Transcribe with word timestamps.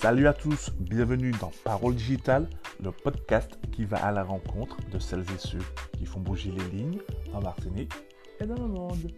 Salut 0.00 0.28
à 0.28 0.34
tous, 0.34 0.72
bienvenue 0.78 1.30
dans 1.40 1.50
Parole 1.64 1.94
Digitale, 1.94 2.46
le 2.84 2.92
podcast 2.92 3.58
qui 3.72 3.86
va 3.86 3.96
à 4.04 4.12
la 4.12 4.22
rencontre 4.22 4.76
de 4.92 4.98
celles 4.98 5.22
et 5.22 5.38
ceux 5.38 5.58
qui 5.96 6.04
font 6.04 6.20
bouger 6.20 6.50
les 6.50 6.76
lignes 6.76 6.98
en 7.32 7.40
Martinique 7.40 7.92
et 8.38 8.44
dans 8.44 8.56
le 8.56 8.68
monde. 8.68 9.10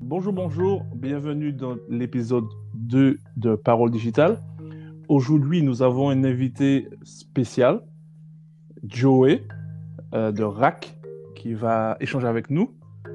Bonjour, 0.00 0.32
bonjour, 0.32 0.84
bienvenue 0.96 1.52
dans 1.52 1.76
l'épisode 1.88 2.48
2 2.74 3.16
de 3.36 3.54
Parole 3.54 3.92
Digitale. 3.92 4.42
Aujourd'hui, 5.08 5.62
nous 5.62 5.82
avons 5.82 6.10
un 6.10 6.24
invité 6.24 6.88
spécial, 7.04 7.80
Joey 8.82 9.46
euh, 10.14 10.32
de 10.32 10.42
RAC, 10.42 10.97
qui 11.38 11.54
va 11.54 11.96
échanger 12.00 12.26
avec 12.26 12.50
nous. 12.50 12.70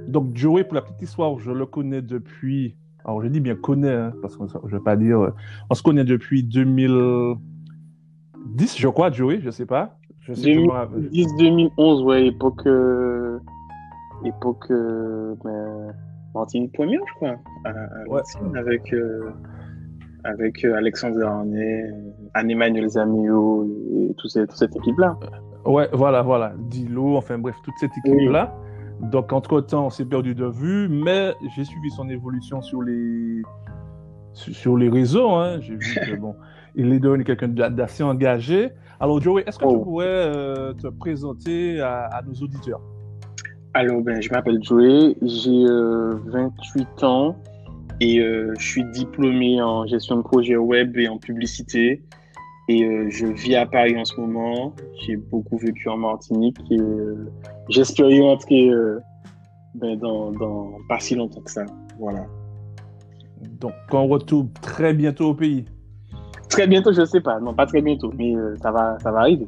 Donc, 0.07 0.35
Joey, 0.35 0.63
pour 0.63 0.75
la 0.75 0.81
petite 0.81 1.01
histoire, 1.01 1.37
je 1.39 1.51
le 1.51 1.65
connais 1.65 2.01
depuis. 2.01 2.75
Alors, 3.05 3.21
je 3.21 3.27
dis 3.27 3.41
bien 3.41 3.55
connais, 3.55 3.91
hein, 3.93 4.13
parce 4.21 4.37
que 4.37 4.43
je 4.47 4.57
ne 4.57 4.71
vais 4.71 4.79
pas 4.83 4.95
dire. 4.95 5.19
euh, 5.19 5.33
On 5.69 5.73
se 5.75 5.83
connaît 5.83 6.05
depuis 6.05 6.41
2010, 6.43 8.77
je 8.77 8.87
crois, 8.87 9.11
Joey, 9.11 9.39
je 9.41 9.47
ne 9.47 9.51
sais 9.51 9.65
pas. 9.65 9.97
Je 10.21 10.33
sais 10.33 10.53
que 10.53 10.59
je 10.59 10.65
me 10.65 10.71
rappelle. 10.71 11.09
2010-2011, 11.11 12.03
ouais, 12.03 12.27
époque. 12.27 12.65
euh, 12.65 13.39
époque. 14.23 14.67
euh, 14.71 15.35
ben, 15.43 15.93
Martine 16.33 16.71
Première, 16.71 17.01
je 17.07 17.13
crois. 17.15 17.35
À, 17.65 17.69
à 17.69 17.73
Ouais. 18.07 18.21
Martine, 18.21 18.55
avec. 18.57 18.93
euh, 18.93 19.29
avec 20.25 20.63
euh, 20.63 20.75
Alexandre 20.77 21.21
Arnay, 21.25 21.91
Anne-Emmanuel 22.33 22.87
Zamio 22.87 23.65
et 24.09 24.13
tout 24.17 24.29
ces- 24.29 24.47
toute 24.47 24.55
cette 24.57 24.73
équipe-là. 24.77 25.17
Ouais, 25.65 25.87
voilà, 25.93 26.21
voilà. 26.21 26.53
Dilo, 26.57 27.15
enfin 27.17 27.37
bref, 27.37 27.55
toute 27.63 27.75
cette 27.79 27.91
équipe-là. 28.05 28.53
Donc, 29.01 29.31
entre-temps, 29.33 29.85
on 29.87 29.89
s'est 29.89 30.05
perdu 30.05 30.35
de 30.35 30.45
vue, 30.45 30.87
mais 30.89 31.33
j'ai 31.55 31.63
suivi 31.63 31.89
son 31.91 32.07
évolution 32.09 32.61
sur 32.61 32.81
les, 32.81 33.41
sur 34.33 34.77
les 34.77 34.89
réseaux. 34.89 35.29
Hein. 35.31 35.59
J'ai 35.61 35.75
vu 35.75 35.95
que, 35.95 36.15
bon, 36.15 36.35
il 36.75 36.91
est 36.93 36.99
devenu 36.99 37.23
quelqu'un 37.23 37.47
d'a- 37.49 37.69
d'assez 37.69 38.03
engagé. 38.03 38.69
Alors, 38.99 39.19
Joey, 39.21 39.43
est-ce 39.47 39.57
que 39.59 39.65
tu 39.65 39.75
Oh. 39.75 39.79
pourrais 39.83 40.05
euh, 40.07 40.73
te 40.73 40.87
présenter 40.87 41.81
à, 41.81 42.05
à 42.05 42.21
nos 42.21 42.33
auditeurs? 42.33 42.79
Alors, 43.73 44.01
ben, 44.01 44.21
je 44.21 44.29
m'appelle 44.29 44.59
Joey, 44.63 45.15
j'ai 45.21 45.65
euh, 45.65 46.13
28 46.27 47.03
ans 47.03 47.35
et 47.99 48.19
euh, 48.19 48.53
je 48.59 48.65
suis 48.65 48.83
diplômé 48.91 49.61
en 49.61 49.85
gestion 49.87 50.17
de 50.17 50.21
projet 50.21 50.55
web 50.55 50.95
et 50.97 51.07
en 51.07 51.17
publicité. 51.17 52.03
Et 52.69 52.83
euh, 52.83 53.09
je 53.09 53.27
vis 53.27 53.55
à 53.55 53.65
Paris 53.65 53.97
en 53.97 54.05
ce 54.05 54.19
moment. 54.19 54.73
J'ai 55.01 55.17
beaucoup 55.17 55.57
vécu 55.57 55.89
en 55.89 55.97
Martinique 55.97 56.57
et 56.71 56.79
euh, 56.79 57.29
j'espère 57.69 58.09
y 58.09 58.21
rentrer 58.21 58.69
euh, 58.69 58.99
ben, 59.75 59.97
dans, 59.97 60.31
dans 60.31 60.77
pas 60.87 60.99
si 60.99 61.15
longtemps 61.15 61.41
que 61.41 61.51
ça. 61.51 61.65
Voilà. 61.99 62.25
Donc, 63.59 63.73
on 63.91 64.07
retrouve 64.07 64.47
très 64.61 64.93
bientôt 64.93 65.29
au 65.29 65.33
pays. 65.33 65.65
Très 66.49 66.67
bientôt, 66.67 66.93
je 66.93 67.03
sais 67.03 67.21
pas. 67.21 67.39
Non, 67.39 67.53
pas 67.53 67.65
très 67.65 67.81
bientôt, 67.81 68.11
mais 68.15 68.35
euh, 68.35 68.55
ça, 68.61 68.71
va, 68.71 68.97
ça 68.99 69.11
va 69.11 69.21
arriver. 69.21 69.47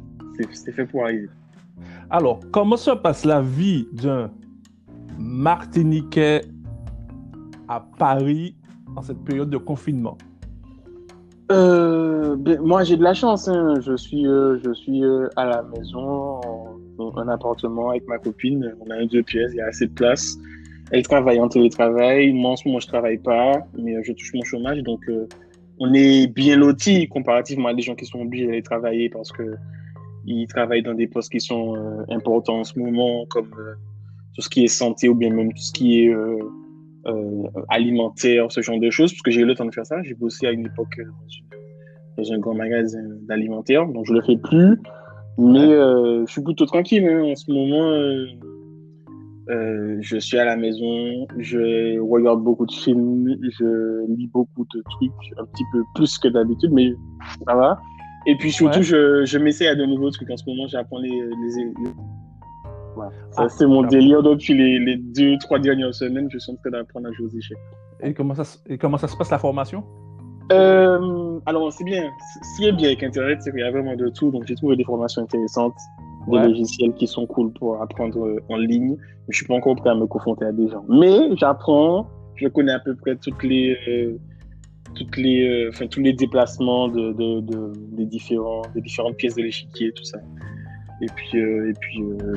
C'est 0.52 0.72
fait 0.72 0.84
pour 0.84 1.04
arriver. 1.04 1.28
Alors, 2.10 2.40
comment 2.52 2.76
se 2.76 2.90
passe 2.90 3.24
la 3.24 3.40
vie 3.40 3.86
d'un 3.92 4.30
Martiniquais 5.18 6.42
à 7.68 7.80
Paris 7.80 8.54
en 8.94 9.02
cette 9.02 9.22
période 9.24 9.50
de 9.50 9.56
confinement? 9.56 10.18
Euh, 11.52 12.36
ben, 12.36 12.60
moi, 12.60 12.82
j'ai 12.84 12.96
de 12.96 13.02
la 13.02 13.14
chance. 13.14 13.48
hein. 13.48 13.74
Je 13.80 13.96
suis, 13.96 14.26
euh, 14.26 14.58
je 14.64 14.72
suis 14.72 15.04
euh, 15.04 15.28
à 15.36 15.44
la 15.46 15.62
maison, 15.62 16.40
en- 16.44 17.16
un 17.16 17.28
appartement 17.28 17.90
avec 17.90 18.06
ma 18.08 18.18
copine. 18.18 18.74
On 18.80 18.90
a 18.90 19.04
deux 19.06 19.22
pièces, 19.22 19.50
il 19.52 19.58
y 19.58 19.60
a 19.60 19.66
assez 19.66 19.86
de 19.86 19.92
place. 19.92 20.36
Elle 20.90 21.02
travaille 21.02 21.38
en 21.40 21.48
télétravail. 21.48 22.32
Moi, 22.32 22.52
en 22.52 22.56
ce 22.56 22.66
moment, 22.66 22.80
je 22.80 22.86
travaille 22.88 23.18
pas, 23.18 23.52
mais 23.78 23.96
euh, 23.96 24.00
je 24.04 24.12
touche 24.12 24.32
mon 24.34 24.42
chômage. 24.44 24.82
Donc, 24.82 25.00
euh, 25.08 25.28
on 25.78 25.92
est 25.94 26.26
bien 26.32 26.56
lotis 26.56 27.06
comparativement 27.08 27.68
à 27.68 27.74
des 27.74 27.82
gens 27.82 27.94
qui 27.94 28.06
sont 28.06 28.20
obligés 28.20 28.46
d'aller 28.46 28.62
travailler 28.62 29.08
parce 29.10 29.30
que 29.30 29.54
ils 30.28 30.46
travaillent 30.48 30.82
dans 30.82 30.94
des 30.94 31.06
postes 31.06 31.30
qui 31.30 31.40
sont 31.40 31.76
euh, 31.76 32.02
importants 32.08 32.60
en 32.60 32.64
ce 32.64 32.76
moment, 32.78 33.26
comme 33.30 33.50
tout 34.34 34.42
ce 34.42 34.48
qui 34.48 34.64
est 34.64 34.68
santé 34.68 35.08
ou 35.08 35.14
bien 35.14 35.30
même 35.32 35.52
tout 35.52 35.62
ce 35.62 35.72
qui 35.72 36.02
est 36.02 36.12
euh, 37.06 37.42
alimentaire, 37.68 38.50
ce 38.50 38.60
genre 38.60 38.78
de 38.80 38.90
choses, 38.90 39.12
parce 39.12 39.22
que 39.22 39.30
j'ai 39.30 39.42
eu 39.42 39.44
le 39.46 39.54
temps 39.54 39.64
de 39.64 39.74
faire 39.74 39.86
ça. 39.86 40.02
J'ai 40.02 40.14
bossé 40.14 40.46
à 40.46 40.52
une 40.52 40.66
époque 40.66 40.98
euh, 40.98 41.04
dans, 42.16 42.32
un 42.32 42.38
grand 42.38 42.54
magasin 42.54 43.02
d'alimentaire, 43.28 43.86
donc 43.86 44.04
je 44.06 44.12
le 44.14 44.22
fais 44.22 44.36
plus. 44.36 44.78
Mais 45.38 45.60
euh, 45.72 46.24
je 46.26 46.32
suis 46.32 46.42
plutôt 46.42 46.64
tranquille 46.66 47.06
hein. 47.06 47.22
en 47.22 47.34
ce 47.36 47.50
moment. 47.52 47.90
euh, 47.90 48.26
euh, 49.48 49.98
je 50.00 50.16
suis 50.18 50.38
à 50.38 50.44
la 50.44 50.56
maison, 50.56 51.26
je 51.38 52.00
regarde 52.00 52.42
beaucoup 52.42 52.66
de 52.66 52.72
films, 52.72 53.36
je 53.42 54.04
lis 54.16 54.26
beaucoup 54.32 54.66
de 54.74 54.82
trucs, 54.90 55.12
un 55.38 55.44
petit 55.44 55.62
peu 55.72 55.82
plus 55.94 56.18
que 56.18 56.26
d'habitude, 56.28 56.72
mais 56.72 56.92
ça 57.46 57.54
va. 57.54 57.78
Et 58.26 58.34
puis 58.36 58.50
surtout, 58.50 58.78
Ouais. 58.78 58.82
je, 58.84 59.24
je 59.24 59.38
m'essaie 59.38 59.68
à 59.68 59.76
de 59.76 59.84
nouveaux 59.84 60.10
trucs. 60.10 60.28
En 60.32 60.36
ce 60.36 60.42
moment, 60.48 60.66
j'apprends 60.66 60.98
les, 60.98 61.10
les, 61.10 61.64
les- 61.64 61.90
Voilà. 62.96 63.10
Ça, 63.30 63.42
Ah, 63.44 63.48
c'est 63.48 63.66
mon 63.66 63.82
délire 63.82 64.22
depuis 64.22 64.54
les, 64.54 64.78
les 64.80 64.96
deux, 64.96 65.36
trois 65.38 65.58
dernières 65.60 65.94
semaines. 65.94 66.28
Je 66.32 66.38
suis 66.38 66.50
en 66.52 66.56
train 66.56 66.70
d'apprendre 66.70 67.06
à 67.08 67.12
jouer 67.12 67.26
aux 67.26 67.36
échecs. 67.38 67.58
et 68.02 68.12
comment, 68.14 68.34
ça, 68.34 68.44
se- 68.44 68.58
et 68.66 68.76
comment 68.78 68.96
ça 68.98 69.06
se 69.08 69.16
passe 69.16 69.30
la 69.30 69.38
formation? 69.38 69.84
Euh, 70.52 71.40
alors, 71.46 71.72
c'est 71.72 71.84
bien. 71.84 72.04
Ce 72.42 72.56
qui 72.62 72.68
est 72.68 72.72
bien 72.72 72.88
avec 72.88 73.02
Internet, 73.02 73.38
c'est 73.42 73.50
qu'il 73.50 73.60
y 73.60 73.64
a 73.64 73.70
vraiment 73.70 73.96
de 73.96 74.08
tout. 74.10 74.30
Donc, 74.30 74.44
j'ai 74.46 74.54
trouvé 74.54 74.76
des 74.76 74.84
formations 74.84 75.22
intéressantes, 75.22 75.74
des 76.28 76.38
logiciels 76.48 76.92
qui 76.94 77.06
sont 77.06 77.26
cool 77.26 77.52
pour 77.52 77.80
apprendre 77.82 78.24
euh, 78.26 78.40
en 78.48 78.56
ligne. 78.56 78.96
Je 79.28 79.36
suis 79.38 79.46
pas 79.46 79.54
encore 79.54 79.76
prêt 79.76 79.90
à 79.90 79.94
me 79.94 80.06
confronter 80.06 80.44
à 80.44 80.52
des 80.52 80.68
gens. 80.68 80.84
Mais 80.88 81.34
j'apprends. 81.36 82.06
Je 82.36 82.48
connais 82.48 82.72
à 82.72 82.78
peu 82.80 82.94
près 82.94 83.16
toutes 83.16 83.42
les, 83.42 83.76
euh, 83.88 84.16
toutes 84.94 85.16
les, 85.16 85.46
euh, 85.48 85.70
enfin, 85.72 85.86
tous 85.88 86.00
les 86.00 86.12
déplacements 86.12 86.88
de, 86.88 87.12
de, 87.12 87.40
de- 87.40 87.72
des 87.98 88.04
différents, 88.06 88.62
des 88.74 88.80
différentes 88.82 89.16
pièces 89.16 89.34
de 89.34 89.42
l'échiquier, 89.42 89.90
tout 89.92 90.04
ça. 90.04 90.18
Et 91.02 91.06
puis, 91.14 91.38
euh, 91.38 91.70
et 91.70 91.72
puis, 91.74 92.02
euh, 92.02 92.34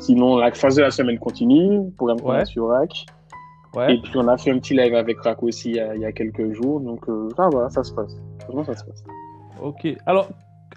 sinon, 0.00 0.36
la 0.38 0.50
phase 0.52 0.76
de 0.76 0.82
la 0.82 0.90
semaine 0.90 1.18
continue. 1.18 1.90
Programme 1.96 2.18
Ouais. 2.24 2.44
sur 2.44 2.68
Rack. 2.68 3.06
Ouais. 3.74 3.94
Et 3.94 4.02
puis 4.02 4.12
on 4.16 4.28
a 4.28 4.36
fait 4.36 4.50
un 4.50 4.58
petit 4.58 4.74
live 4.74 4.94
avec 4.94 5.18
Rack 5.20 5.42
aussi 5.42 5.70
il 5.70 5.76
y 5.76 5.80
a, 5.80 5.94
il 5.94 6.02
y 6.02 6.04
a 6.04 6.12
quelques 6.12 6.52
jours, 6.52 6.78
donc 6.80 7.08
euh, 7.08 7.28
ça 7.36 7.48
va, 7.48 7.70
ça 7.70 7.82
se 7.82 7.94
passe. 7.94 8.14
Franchement, 8.40 8.64
ça 8.64 8.74
se 8.76 8.84
passe. 8.84 9.02
Ok. 9.62 9.88
Alors, 10.04 10.28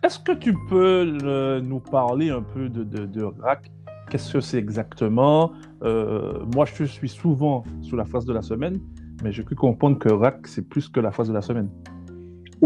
est-ce 0.02 0.18
que 0.20 0.32
tu 0.32 0.54
peux 0.70 1.18
euh, 1.24 1.60
nous 1.60 1.80
parler 1.82 2.30
un 2.30 2.42
peu 2.42 2.70
de, 2.70 2.84
de, 2.84 3.06
de 3.06 3.24
RAC 3.42 3.70
Qu'est-ce 4.10 4.34
que 4.34 4.40
c'est 4.40 4.60
exactement? 4.60 5.52
Euh, 5.84 6.40
Moi, 6.54 6.66
je 6.66 6.84
suis 6.86 7.10
souvent 7.10 7.64
sur 7.82 7.98
la 7.98 8.06
phase 8.06 8.24
de 8.26 8.32
la 8.34 8.44
semaine, 8.44 8.80
mais 9.24 9.32
j'ai 9.34 9.44
cru 9.44 9.56
comprendre 9.56 9.98
que 10.00 10.14
RAC, 10.14 10.48
c'est 10.48 10.62
plus 10.70 10.88
que 10.88 11.00
la 11.02 11.12
phase 11.12 11.28
de 11.28 11.34
la 11.34 11.42
semaine. 11.42 11.70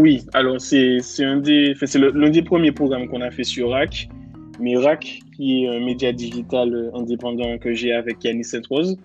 Oui, 0.00 0.22
alors 0.34 0.60
c'est 0.60 0.98
c'est 1.00 1.24
un 1.24 1.38
des, 1.38 1.74
le- 2.04 2.10
l'un 2.20 2.30
des 2.30 2.42
premiers 2.42 2.72
programmes 2.72 3.06
qu'on 3.08 3.20
a 3.20 3.30
fait 3.30 3.44
sur 3.44 3.70
Rack, 3.70 4.08
mais 4.58 4.76
Rack 4.76 5.20
qui 5.36 5.64
est 5.64 5.68
un 5.68 5.80
média 5.90 6.10
digital 6.12 6.68
euh, 6.74 6.90
indépendant 7.00 7.58
que 7.58 7.70
j'ai 7.74 7.92
avec 7.92 8.22
Yannis 8.24 8.44
Sainte-Rose, 8.44 8.96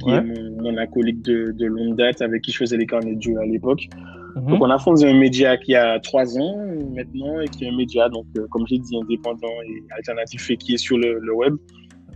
qui 0.00 0.06
Ouais. 0.10 0.16
est 0.18 0.22
mon, 0.22 0.62
mon 0.62 0.76
acolyte 0.78 1.22
de, 1.24 1.52
de 1.52 1.66
longue 1.66 1.96
date 1.96 2.22
avec 2.22 2.42
qui 2.42 2.52
je 2.52 2.58
faisais 2.58 2.76
les 2.76 2.86
carnets 2.86 3.16
de 3.16 3.22
jeu 3.22 3.36
à 3.38 3.46
l'époque. 3.46 3.82
Mhm. 4.36 4.46
Donc 4.50 4.60
on 4.62 4.70
a 4.70 4.78
fondé 4.78 5.04
un 5.06 5.18
média 5.18 5.56
qui 5.56 5.74
a 5.74 5.98
trois 6.00 6.38
ans 6.38 6.56
maintenant 6.94 7.40
et 7.40 7.48
qui 7.48 7.64
est 7.64 7.68
un 7.72 7.76
média 7.76 8.08
donc 8.08 8.26
euh, 8.38 8.46
comme 8.50 8.64
j'ai 8.68 8.78
dit 8.78 8.96
indépendant 9.02 9.54
et 9.66 9.74
alternatif 9.98 10.50
et 10.50 10.56
qui 10.56 10.74
est 10.74 10.82
sur 10.88 10.96
le, 10.98 11.18
le 11.28 11.34
web. 11.34 11.54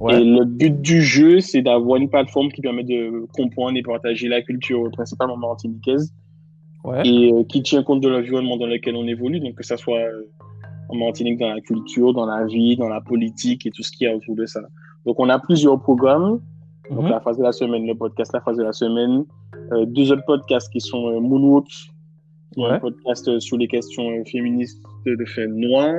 Ouais. 0.00 0.20
Et 0.20 0.24
le 0.24 0.44
but 0.44 0.80
du 0.80 1.00
jeu, 1.02 1.40
c'est 1.40 1.62
d'avoir 1.62 1.96
une 2.00 2.08
plateforme 2.08 2.50
qui 2.50 2.60
permet 2.60 2.82
de 2.82 3.26
comprendre 3.34 3.76
et 3.76 3.82
partager 3.82 4.26
la 4.28 4.40
culture 4.42 4.90
principalement 4.92 5.36
martiniquaise 5.36 6.12
Ouais. 6.84 7.06
et 7.06 7.32
euh, 7.32 7.44
qui 7.44 7.62
tient 7.62 7.82
compte 7.84 8.00
de 8.00 8.08
l'environnement 8.08 8.56
dans 8.56 8.66
lequel 8.66 8.96
on 8.96 9.06
évolue, 9.06 9.38
donc 9.40 9.54
que 9.54 9.64
ça 9.64 9.76
soit 9.76 9.98
euh, 9.98 10.22
en 10.88 10.96
Martinique 10.96 11.38
dans 11.38 11.48
la 11.54 11.60
culture, 11.60 12.12
dans 12.12 12.26
la 12.26 12.44
vie, 12.44 12.76
dans 12.76 12.88
la 12.88 13.00
politique 13.00 13.64
et 13.66 13.70
tout 13.70 13.82
ce 13.84 13.92
qu'il 13.92 14.08
y 14.08 14.10
a 14.10 14.16
autour 14.16 14.34
de 14.34 14.46
ça. 14.46 14.60
Donc 15.06 15.20
on 15.20 15.28
a 15.28 15.38
plusieurs 15.38 15.80
programmes, 15.80 16.40
donc 16.90 17.04
Mhm. 17.04 17.10
la 17.10 17.20
phase 17.20 17.38
de 17.38 17.44
la 17.44 17.52
semaine, 17.52 17.86
le 17.86 17.94
podcast, 17.94 18.32
la 18.34 18.40
phase 18.40 18.56
de 18.56 18.64
la 18.64 18.72
semaine, 18.72 19.24
euh, 19.72 19.84
deux 19.86 20.10
autres 20.12 20.24
podcasts 20.26 20.70
qui 20.72 20.80
sont 20.80 21.20
Moonwalk, 21.20 21.66
Ouais. 22.56 22.68
un 22.70 22.78
podcast 22.80 23.38
sur 23.38 23.56
les 23.56 23.68
questions 23.68 24.22
féministes 24.26 24.82
de, 25.06 25.14
de 25.14 25.24
fait 25.24 25.46
noir, 25.46 25.94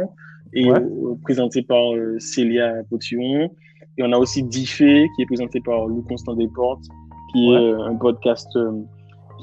et 0.53 0.69
Ouais. 0.69 0.79
présenté 1.23 1.61
par 1.63 1.81
Célia 2.19 2.73
Potillon. 2.89 3.49
Et 3.97 4.03
on 4.03 4.11
a 4.11 4.17
aussi 4.17 4.43
Diffé, 4.43 5.07
qui 5.15 5.21
est 5.23 5.25
présenté 5.25 5.61
par 5.61 5.87
Lou 5.87 6.03
Constant 6.03 6.35
Desportes, 6.35 6.85
qui 7.31 7.51
est 7.53 7.71
un 7.73 7.95
podcast 7.95 8.49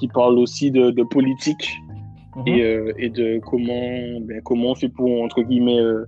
qui 0.00 0.08
parle 0.08 0.38
aussi 0.38 0.70
de, 0.70 0.90
de 0.90 1.02
politique 1.02 1.66
Mhm. 2.36 2.48
et, 2.48 2.62
euh, 2.62 2.92
et 2.96 3.10
de 3.10 3.40
comment, 3.40 4.20
ben, 4.22 4.40
comment 4.44 4.70
on 4.70 4.74
fait 4.74 4.88
pour, 4.88 5.22
entre 5.22 5.42
guillemets, 5.42 5.80
euh, 5.80 6.04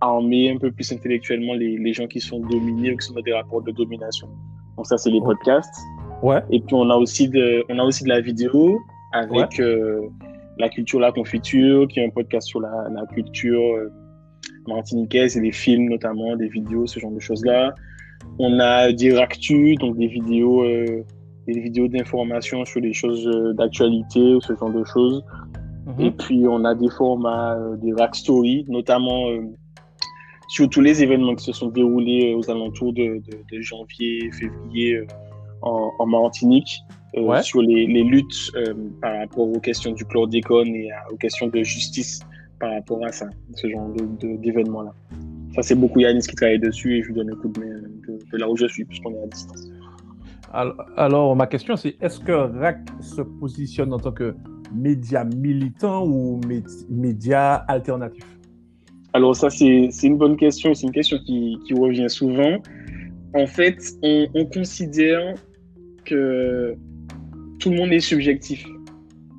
armer 0.00 0.50
un 0.50 0.58
peu 0.58 0.70
plus 0.70 0.92
intellectuellement 0.92 1.54
les, 1.54 1.78
les 1.78 1.92
gens 1.92 2.06
qui 2.06 2.20
sont 2.20 2.40
dominés 2.40 2.92
ou 2.92 2.96
qui 2.96 3.06
sont 3.06 3.14
dans 3.14 3.22
des 3.22 3.32
rapports 3.32 3.62
de 3.62 3.72
domination. 3.72 4.28
Donc 4.76 4.86
ça, 4.86 4.96
c'est 4.98 5.10
les 5.10 5.20
podcasts. 5.20 5.76
Ouais. 6.22 6.40
Et 6.50 6.60
puis 6.60 6.74
on 6.74 6.88
a 6.90 6.96
aussi 6.96 7.28
de, 7.28 7.64
on 7.70 7.78
a 7.78 7.84
aussi 7.84 8.04
de 8.04 8.08
la 8.08 8.20
vidéo 8.20 8.78
avec 9.12 9.58
euh, 9.60 10.00
la 10.58 10.68
culture, 10.68 11.00
la 11.00 11.12
confiture, 11.12 11.88
qui 11.88 12.00
est 12.00 12.06
un 12.06 12.10
podcast 12.10 12.48
sur 12.48 12.60
la, 12.60 12.72
la 12.92 13.04
culture 13.14 13.60
euh, 13.60 13.92
martiniquaise 14.68 15.36
et 15.36 15.40
des 15.40 15.52
films 15.52 15.88
notamment, 15.88 16.36
des 16.36 16.48
vidéos, 16.48 16.86
ce 16.86 17.00
genre 17.00 17.12
de 17.12 17.20
choses-là. 17.20 17.74
On 18.38 18.58
a 18.58 18.92
des 18.92 19.12
ractus, 19.16 19.76
donc 19.78 19.96
des 19.96 20.06
vidéos, 20.06 20.62
euh, 20.62 21.02
des 21.46 21.60
vidéos 21.60 21.88
d'information 21.88 22.64
sur 22.64 22.80
les 22.80 22.92
choses 22.92 23.26
euh, 23.26 23.52
d'actualité 23.54 24.34
ou 24.34 24.40
ce 24.40 24.54
genre 24.56 24.72
de 24.72 24.84
choses. 24.84 25.24
Mhm. 25.86 26.00
Et 26.06 26.10
puis, 26.10 26.44
on 26.48 26.64
a 26.64 26.74
des 26.74 26.88
formats, 26.90 27.56
euh, 27.58 27.76
des 27.76 27.92
rack 27.92 28.14
stories, 28.16 28.64
notamment 28.68 29.28
euh, 29.30 29.42
sur 30.48 30.68
tous 30.68 30.80
les 30.80 31.02
événements 31.02 31.34
qui 31.34 31.44
se 31.44 31.52
sont 31.52 31.68
déroulés 31.68 32.32
euh, 32.32 32.38
aux 32.38 32.50
alentours 32.50 32.92
de, 32.92 33.20
de- 33.26 33.56
de 33.56 33.60
janvier, 33.60 34.30
février 34.32 34.94
euh, 34.96 35.06
en, 35.62 35.90
en 35.98 36.06
Martinique, 36.06 36.80
euh, 37.16 37.22
Ouais. 37.22 37.42
sur 37.42 37.62
les, 37.62 37.86
les 37.86 38.02
luttes 38.02 38.50
euh, 38.56 38.74
par 39.00 39.16
rapport 39.18 39.48
aux 39.48 39.60
questions 39.60 39.92
du 39.92 40.04
chlordécone 40.04 40.74
et 40.74 40.90
à- 40.90 41.04
aux 41.12 41.16
questions 41.16 41.46
de 41.48 41.62
justice 41.62 42.20
par 42.60 42.72
rapport 42.72 43.04
à 43.04 43.12
ça, 43.12 43.26
ce 43.54 43.68
genre 43.68 43.88
de- 43.92 44.36
d'événements-là. 44.36 44.92
Ça, 45.54 45.62
c'est 45.62 45.74
beaucoup 45.76 46.00
Yanis 46.00 46.20
qui 46.26 46.34
travaille 46.34 46.58
dessus 46.58 46.96
et 46.98 47.02
je 47.02 47.08
lui 47.08 47.14
donne 47.14 47.30
un 47.30 47.36
coup 47.36 47.48
de 47.48 47.60
main 47.60 47.66
de 48.32 48.36
là 48.38 48.48
où 48.50 48.56
je 48.56 48.66
suis, 48.66 48.84
puisqu'on 48.84 49.12
est 49.14 49.22
à 49.22 49.26
distance. 49.26 49.68
Alors, 50.54 50.76
alors, 50.96 51.36
ma 51.36 51.46
question, 51.48 51.74
c'est 51.76 51.96
est-ce 52.00 52.20
que 52.20 52.30
RAC 52.32 52.78
se 53.00 53.22
positionne 53.22 53.92
en 53.92 53.98
tant 53.98 54.12
que 54.12 54.34
média 54.72 55.24
militant 55.24 56.06
ou 56.06 56.40
mé- 56.46 56.62
média 56.88 57.54
alternatif? 57.54 58.24
Alors 59.14 59.34
ça, 59.34 59.50
c'est 59.50 59.90
une 60.04 60.16
bonne 60.16 60.36
question. 60.36 60.72
C'est 60.74 60.86
une 60.86 60.92
question 60.92 61.18
qui, 61.26 61.58
qui 61.66 61.74
revient 61.74 62.08
souvent. 62.08 62.58
En 63.34 63.46
fait, 63.46 63.78
on, 64.02 64.26
on 64.34 64.46
considère 64.46 65.34
que 66.04 66.74
tout 67.58 67.70
le 67.70 67.76
monde 67.76 67.92
est 67.92 68.00
subjectif. 68.00 68.64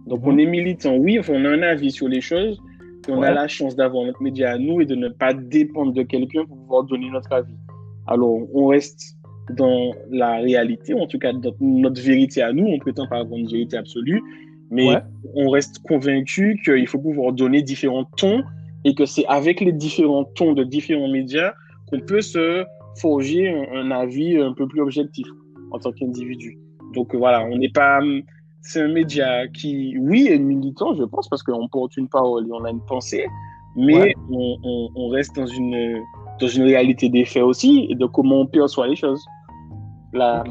Donc, 0.07 0.21
Mhm. 0.21 0.27
on 0.33 0.37
est 0.37 0.45
militant, 0.45 0.95
oui, 0.97 1.17
enfin, 1.17 1.33
on 1.37 1.45
a 1.45 1.49
un 1.49 1.61
avis 1.63 1.91
sur 1.91 2.07
les 2.09 2.21
choses, 2.21 2.59
et 3.07 3.11
on 3.11 3.21
a 3.21 3.31
la 3.31 3.47
chance 3.47 3.75
d'avoir 3.75 4.05
notre 4.05 4.21
média 4.21 4.51
à 4.51 4.57
nous 4.57 4.81
et 4.81 4.85
de 4.85 4.95
ne 4.95 5.07
pas 5.09 5.33
dépendre 5.33 5.93
de 5.93 6.03
quelqu'un 6.03 6.43
pour 6.45 6.57
pouvoir 6.57 6.83
donner 6.83 7.09
notre 7.09 7.31
avis. 7.31 7.55
Alors, 8.07 8.37
on 8.53 8.67
reste 8.67 9.14
dans 9.51 9.91
la 10.09 10.37
réalité, 10.37 10.93
ou 10.93 10.99
en 10.99 11.07
tout 11.07 11.19
cas 11.19 11.33
dans 11.33 11.53
notre 11.61 12.01
vérité 12.01 12.41
à 12.41 12.51
nous. 12.53 12.65
On 12.65 12.79
prétend 12.79 13.07
pas 13.07 13.17
avoir 13.19 13.39
une 13.39 13.47
vérité 13.47 13.77
absolue, 13.77 14.21
mais 14.71 14.87
Ouais. 14.89 15.01
on 15.35 15.49
reste 15.49 15.79
convaincu 15.87 16.59
qu'il 16.63 16.87
faut 16.87 16.99
pouvoir 16.99 17.33
donner 17.33 17.61
différents 17.61 18.05
tons 18.17 18.43
et 18.83 18.95
que 18.95 19.05
c'est 19.05 19.25
avec 19.27 19.61
les 19.61 19.71
différents 19.71 20.25
tons 20.35 20.53
de 20.53 20.63
différents 20.63 21.07
médias 21.09 21.53
qu'on 21.89 21.99
peut 21.99 22.21
se 22.21 22.63
forger 22.99 23.49
un, 23.49 23.65
un 23.77 23.91
avis 23.91 24.37
un 24.37 24.53
peu 24.53 24.67
plus 24.67 24.81
objectif 24.81 25.27
en 25.71 25.79
tant 25.79 25.91
qu'individu. 25.91 26.57
Donc 26.93 27.13
voilà, 27.15 27.43
on 27.45 27.57
n'est 27.57 27.69
pas. 27.69 27.99
C'est 28.61 28.81
un 28.81 28.87
média 28.87 29.47
qui, 29.49 29.95
oui, 29.99 30.27
est 30.31 30.39
militant, 30.39 30.95
je 30.95 31.03
pense, 31.03 31.27
parce 31.29 31.43
qu'on 31.43 31.67
porte 31.67 31.97
une 31.97 32.07
parole 32.07 32.47
et 32.47 32.51
on 32.51 32.63
a 32.63 32.71
une 32.71 32.81
pensée, 32.87 33.25
mais 33.75 33.93
Ouais. 33.99 34.15
on, 34.31 34.57
on- 34.63 34.89
on 34.95 35.07
reste 35.09 35.35
dans 35.35 35.45
une, 35.45 35.99
dans 36.39 36.47
une 36.47 36.63
réalité 36.63 37.09
des 37.09 37.25
faits 37.25 37.43
aussi 37.43 37.85
et 37.91 37.95
de 37.95 38.05
comment 38.07 38.41
on 38.41 38.45
perçoit 38.47 38.87
les 38.87 38.95
choses. 38.95 39.23
La, 40.15 40.43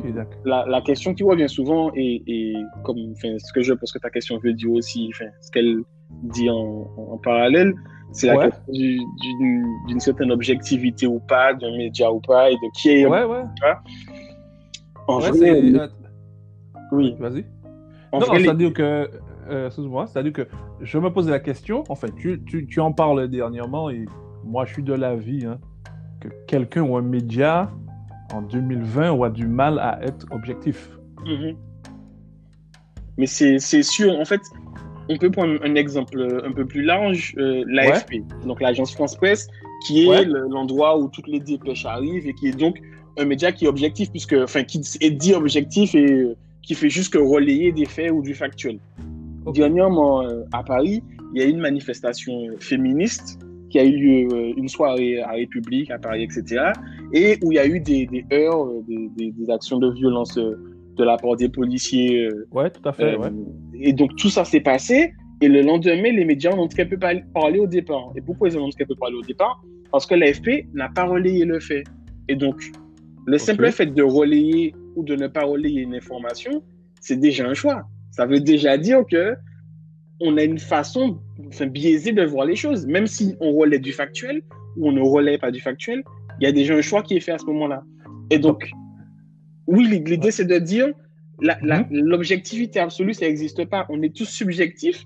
la, 0.44 0.66
la 0.68 0.80
question 0.82 1.14
qui 1.14 1.22
revient 1.24 1.48
souvent 1.48 1.90
et, 1.94 2.22
et 2.26 2.54
comme 2.84 2.98
enfin, 3.12 3.36
ce 3.38 3.52
que 3.52 3.62
je 3.62 3.72
pense 3.72 3.92
que 3.92 3.98
ta 3.98 4.10
question 4.10 4.38
veut 4.38 4.52
dire 4.52 4.70
aussi, 4.70 5.10
enfin, 5.14 5.24
ce 5.40 5.50
qu'elle 5.50 5.78
dit 6.24 6.48
en, 6.50 6.86
en 6.96 7.16
parallèle, 7.18 7.72
c'est 8.12 8.26
la 8.26 8.36
Ouais. 8.36 8.44
question 8.50 8.62
du- 8.72 9.00
d'une 9.22 9.64
d'une 9.88 10.00
certaine 10.00 10.30
objectivité 10.30 11.06
ou 11.06 11.18
pas, 11.20 11.54
d'un 11.54 11.74
média 11.76 12.12
ou 12.12 12.20
pas, 12.20 12.50
et 12.50 12.54
de 12.54 12.70
qui 12.78 12.90
est 12.90 13.06
Ouais, 13.06 13.24
ouais. 13.24 13.42
en 15.06 15.20
Ouais, 15.20 15.30
vrai. 15.30 15.50
euh, 15.50 15.88
Oui, 16.92 17.16
Vas-y. 17.18 17.44
en 18.12 18.20
Non, 18.20 18.32
les- 18.32 18.40
c'est-à-dire 18.44 18.72
que, 18.72 19.10
euh, 19.48 19.66
excuse-moi, 19.66 20.06
c'est-à-dire 20.06 20.32
que 20.32 20.46
je 20.80 20.98
me 20.98 21.10
posais 21.10 21.30
la 21.30 21.40
question, 21.40 21.84
enfin, 21.88 22.08
tu, 22.16 22.42
tu, 22.44 22.66
tu 22.66 22.80
en 22.80 22.92
parles 22.92 23.28
dernièrement 23.28 23.90
et 23.90 24.04
moi, 24.44 24.64
je 24.66 24.74
suis 24.74 24.82
de 24.82 24.92
l'avis 24.94 25.46
hein, 25.46 25.58
que 26.20 26.28
quelqu'un 26.46 26.82
ou 26.82 26.96
un 26.96 27.02
média 27.02 27.70
en 28.32 28.42
2020 28.42 29.12
aura 29.12 29.30
du 29.30 29.46
mal 29.46 29.78
à 29.78 30.00
être 30.02 30.26
objectif. 30.30 30.90
Mhm. 31.26 31.56
Mais 33.16 33.26
c'est 33.26 33.58
sûr, 33.82 34.18
en 34.18 34.24
fait, 34.24 34.40
on 35.08 35.16
peut 35.18 35.30
prendre 35.30 35.58
un 35.62 35.74
exemple 35.74 36.40
un 36.44 36.52
peu 36.52 36.64
plus 36.66 36.82
large, 36.82 37.34
euh, 37.38 37.64
l'AFP, 37.68 38.22
donc 38.44 38.60
l'agence 38.60 38.92
France 38.92 39.14
Presse, 39.16 39.48
qui 39.86 40.04
est 40.04 40.08
Ouais. 40.08 40.24
l'endroit 40.24 40.98
où 40.98 41.08
toutes 41.08 41.28
les 41.28 41.40
dépêches 41.40 41.84
arrivent 41.84 42.26
et 42.26 42.34
qui 42.34 42.48
est 42.48 42.58
donc 42.58 42.80
un 43.18 43.24
média 43.24 43.52
qui 43.52 43.66
est 43.66 43.68
objectif, 43.68 44.10
puisque, 44.10 44.32
enfin, 44.34 44.64
qui 44.64 44.80
est 45.00 45.10
dit 45.10 45.34
objectif 45.34 45.94
et 45.94 46.10
euh, 46.10 46.36
qui 46.62 46.74
fait 46.74 46.88
juste 46.90 47.12
que 47.12 47.18
relayer 47.18 47.70
des 47.70 47.84
faits 47.84 48.10
ou 48.10 48.22
du 48.22 48.34
factuel. 48.34 48.78
Ok. 49.44 49.54
Dernièrement, 49.54 50.22
euh, 50.22 50.42
à 50.52 50.64
Paris, 50.64 51.02
il 51.34 51.40
y 51.40 51.44
a 51.44 51.46
eu 51.46 51.50
une 51.50 51.60
manifestation 51.60 52.32
féministe 52.58 53.38
qui 53.74 53.80
a 53.80 53.84
eu 53.84 53.96
lieu 53.96 54.28
euh, 54.32 54.52
une 54.56 54.68
soirée 54.68 55.20
à 55.20 55.32
République, 55.32 55.90
à 55.90 55.98
Paris, 55.98 56.22
etc. 56.22 56.70
Et 57.12 57.38
où 57.42 57.50
il 57.50 57.56
y 57.56 57.58
a 57.58 57.66
eu 57.66 57.80
des, 57.80 58.06
des 58.06 58.24
heurts, 58.32 58.66
euh, 58.68 58.82
des, 58.86 59.08
des- 59.16 59.32
des 59.32 59.50
actions 59.50 59.78
de 59.80 59.90
violence 59.92 60.38
euh, 60.38 60.54
de 60.96 61.02
la 61.02 61.16
part 61.16 61.34
des 61.34 61.48
policiers. 61.48 62.28
Ouais, 62.52 62.70
tout 62.70 62.88
à 62.88 62.92
fait. 62.92 63.14
euh, 63.14 63.18
ouais. 63.18 63.30
Et 63.80 63.92
donc 63.92 64.14
tout 64.14 64.28
ça 64.30 64.44
s'est 64.44 64.60
passé. 64.60 65.12
Et 65.40 65.48
le 65.48 65.60
lendemain, 65.62 66.12
les 66.12 66.24
médias 66.24 66.52
en 66.52 66.58
ont 66.60 66.68
très 66.68 66.86
peu 66.86 66.96
par- 66.96 67.20
parlé 67.34 67.58
au 67.58 67.66
départ. 67.66 68.12
Et 68.16 68.20
pourquoi 68.20 68.48
ils 68.48 68.56
en 68.56 68.62
ont 68.66 68.70
très 68.70 68.84
peu 68.84 68.94
parlé 68.94 69.16
au 69.16 69.22
départ? 69.22 69.60
Parce 69.90 70.06
que 70.06 70.14
l'AFP 70.14 70.48
n'a 70.72 70.88
pas 70.88 71.04
relayé 71.14 71.44
le 71.44 71.58
fait. 71.58 71.82
Et 72.28 72.36
donc, 72.36 72.56
le 73.26 73.38
simple 73.38 73.68
fait 73.72 73.86
de 73.92 74.02
relayer 74.04 74.72
ou 74.94 75.02
de 75.02 75.16
ne 75.16 75.26
pas 75.26 75.42
relayer 75.44 75.80
une 75.80 75.96
information, 75.96 76.62
c'est 77.00 77.18
déjà 77.18 77.44
un 77.48 77.54
choix. 77.54 77.82
Ça 78.12 78.24
veut 78.24 78.38
déjà 78.38 78.78
dire 78.78 79.00
que 79.10 79.34
on 80.24 80.36
a 80.36 80.42
une 80.42 80.58
façon 80.58 81.18
enfin, 81.48 81.66
biaisée 81.66 82.12
de 82.12 82.24
voir 82.24 82.46
les 82.46 82.56
choses. 82.56 82.86
Même 82.86 83.06
si 83.06 83.36
on 83.40 83.52
relaie 83.52 83.78
du 83.78 83.92
factuel 83.92 84.42
ou 84.76 84.88
on 84.88 84.92
ne 84.92 85.00
relaie 85.02 85.38
pas 85.38 85.50
du 85.50 85.60
factuel, 85.60 86.02
il 86.40 86.44
y 86.44 86.46
a 86.48 86.52
déjà 86.52 86.74
un 86.74 86.80
choix 86.82 87.02
qui 87.02 87.16
est 87.16 87.20
fait 87.20 87.32
à 87.32 87.38
ce 87.38 87.46
moment-là. 87.46 87.82
Et 88.30 88.38
donc, 88.38 88.70
oui, 89.66 89.86
l'idée, 90.04 90.30
c'est 90.30 90.44
de 90.46 90.58
dire 90.58 90.88
Mhm. 91.40 91.86
l'objectivité 91.90 92.78
absolue, 92.80 93.12
ça 93.14 93.26
n'existe 93.26 93.64
pas. 93.66 93.86
On 93.88 94.02
est 94.02 94.14
tous 94.14 94.24
subjectifs. 94.28 95.02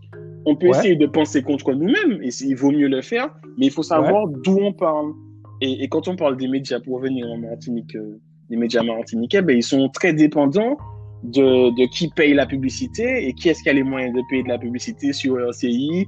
On 0.46 0.54
peut 0.56 0.68
Ouais. 0.68 0.78
essayer 0.78 0.96
de 0.96 1.06
penser 1.06 1.42
contre 1.42 1.72
nous-mêmes, 1.72 2.20
et 2.22 2.28
il 2.40 2.54
vaut 2.54 2.70
mieux 2.70 2.88
le 2.88 3.02
faire, 3.02 3.28
mais 3.58 3.66
il 3.66 3.72
faut 3.72 3.82
savoir 3.82 4.28
d'où 4.28 4.56
on 4.60 4.72
parle. 4.72 5.12
Et, 5.60 5.82
et 5.82 5.88
quand 5.88 6.06
on 6.08 6.16
parle 6.16 6.36
des 6.36 6.48
médias, 6.48 6.80
pour 6.80 6.96
revenir 6.96 7.26
en 7.26 7.38
Martinique, 7.38 7.94
euh, 7.96 8.20
les 8.50 8.56
médias 8.56 8.82
martiniquais, 8.82 9.42
ben, 9.42 9.56
ils 9.56 9.62
sont 9.62 9.88
très 9.88 10.12
dépendants 10.12 10.76
de, 11.22 11.70
de 11.70 11.86
qui 11.86 12.08
paye 12.08 12.34
la 12.34 12.46
publicité 12.46 13.26
et 13.26 13.32
qui 13.34 13.48
est-ce 13.48 13.62
qui 13.62 13.68
a 13.68 13.72
les 13.72 13.82
moyens 13.82 14.14
de 14.14 14.22
payer 14.28 14.42
de 14.42 14.48
la 14.48 14.58
publicité 14.58 15.12
sur 15.12 15.38
RCI, 15.38 16.06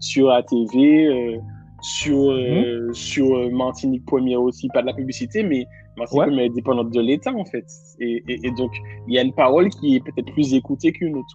sur 0.00 0.30
ATV, 0.30 1.06
euh, 1.06 1.38
sur, 1.80 2.30
euh, 2.30 2.92
sur 2.92 3.36
euh, 3.36 3.50
Martinique 3.50 4.04
Première 4.06 4.40
aussi, 4.40 4.68
pas 4.72 4.82
de 4.82 4.86
la 4.86 4.94
publicité, 4.94 5.42
mais 5.42 5.66
Martinique 5.96 6.20
Ouais. 6.20 6.26
Première 6.26 6.44
est 6.46 6.50
dépendante 6.50 6.90
de 6.90 7.00
l'État 7.00 7.32
en 7.34 7.44
fait. 7.44 7.66
Et, 8.00 8.22
et, 8.28 8.46
et 8.46 8.50
donc, 8.52 8.72
il 9.08 9.14
y 9.14 9.18
a 9.18 9.22
une 9.22 9.34
parole 9.34 9.68
qui 9.68 9.96
est 9.96 10.00
peut-être 10.00 10.32
plus 10.32 10.54
écoutée 10.54 10.92
qu'une 10.92 11.16
autre. 11.16 11.34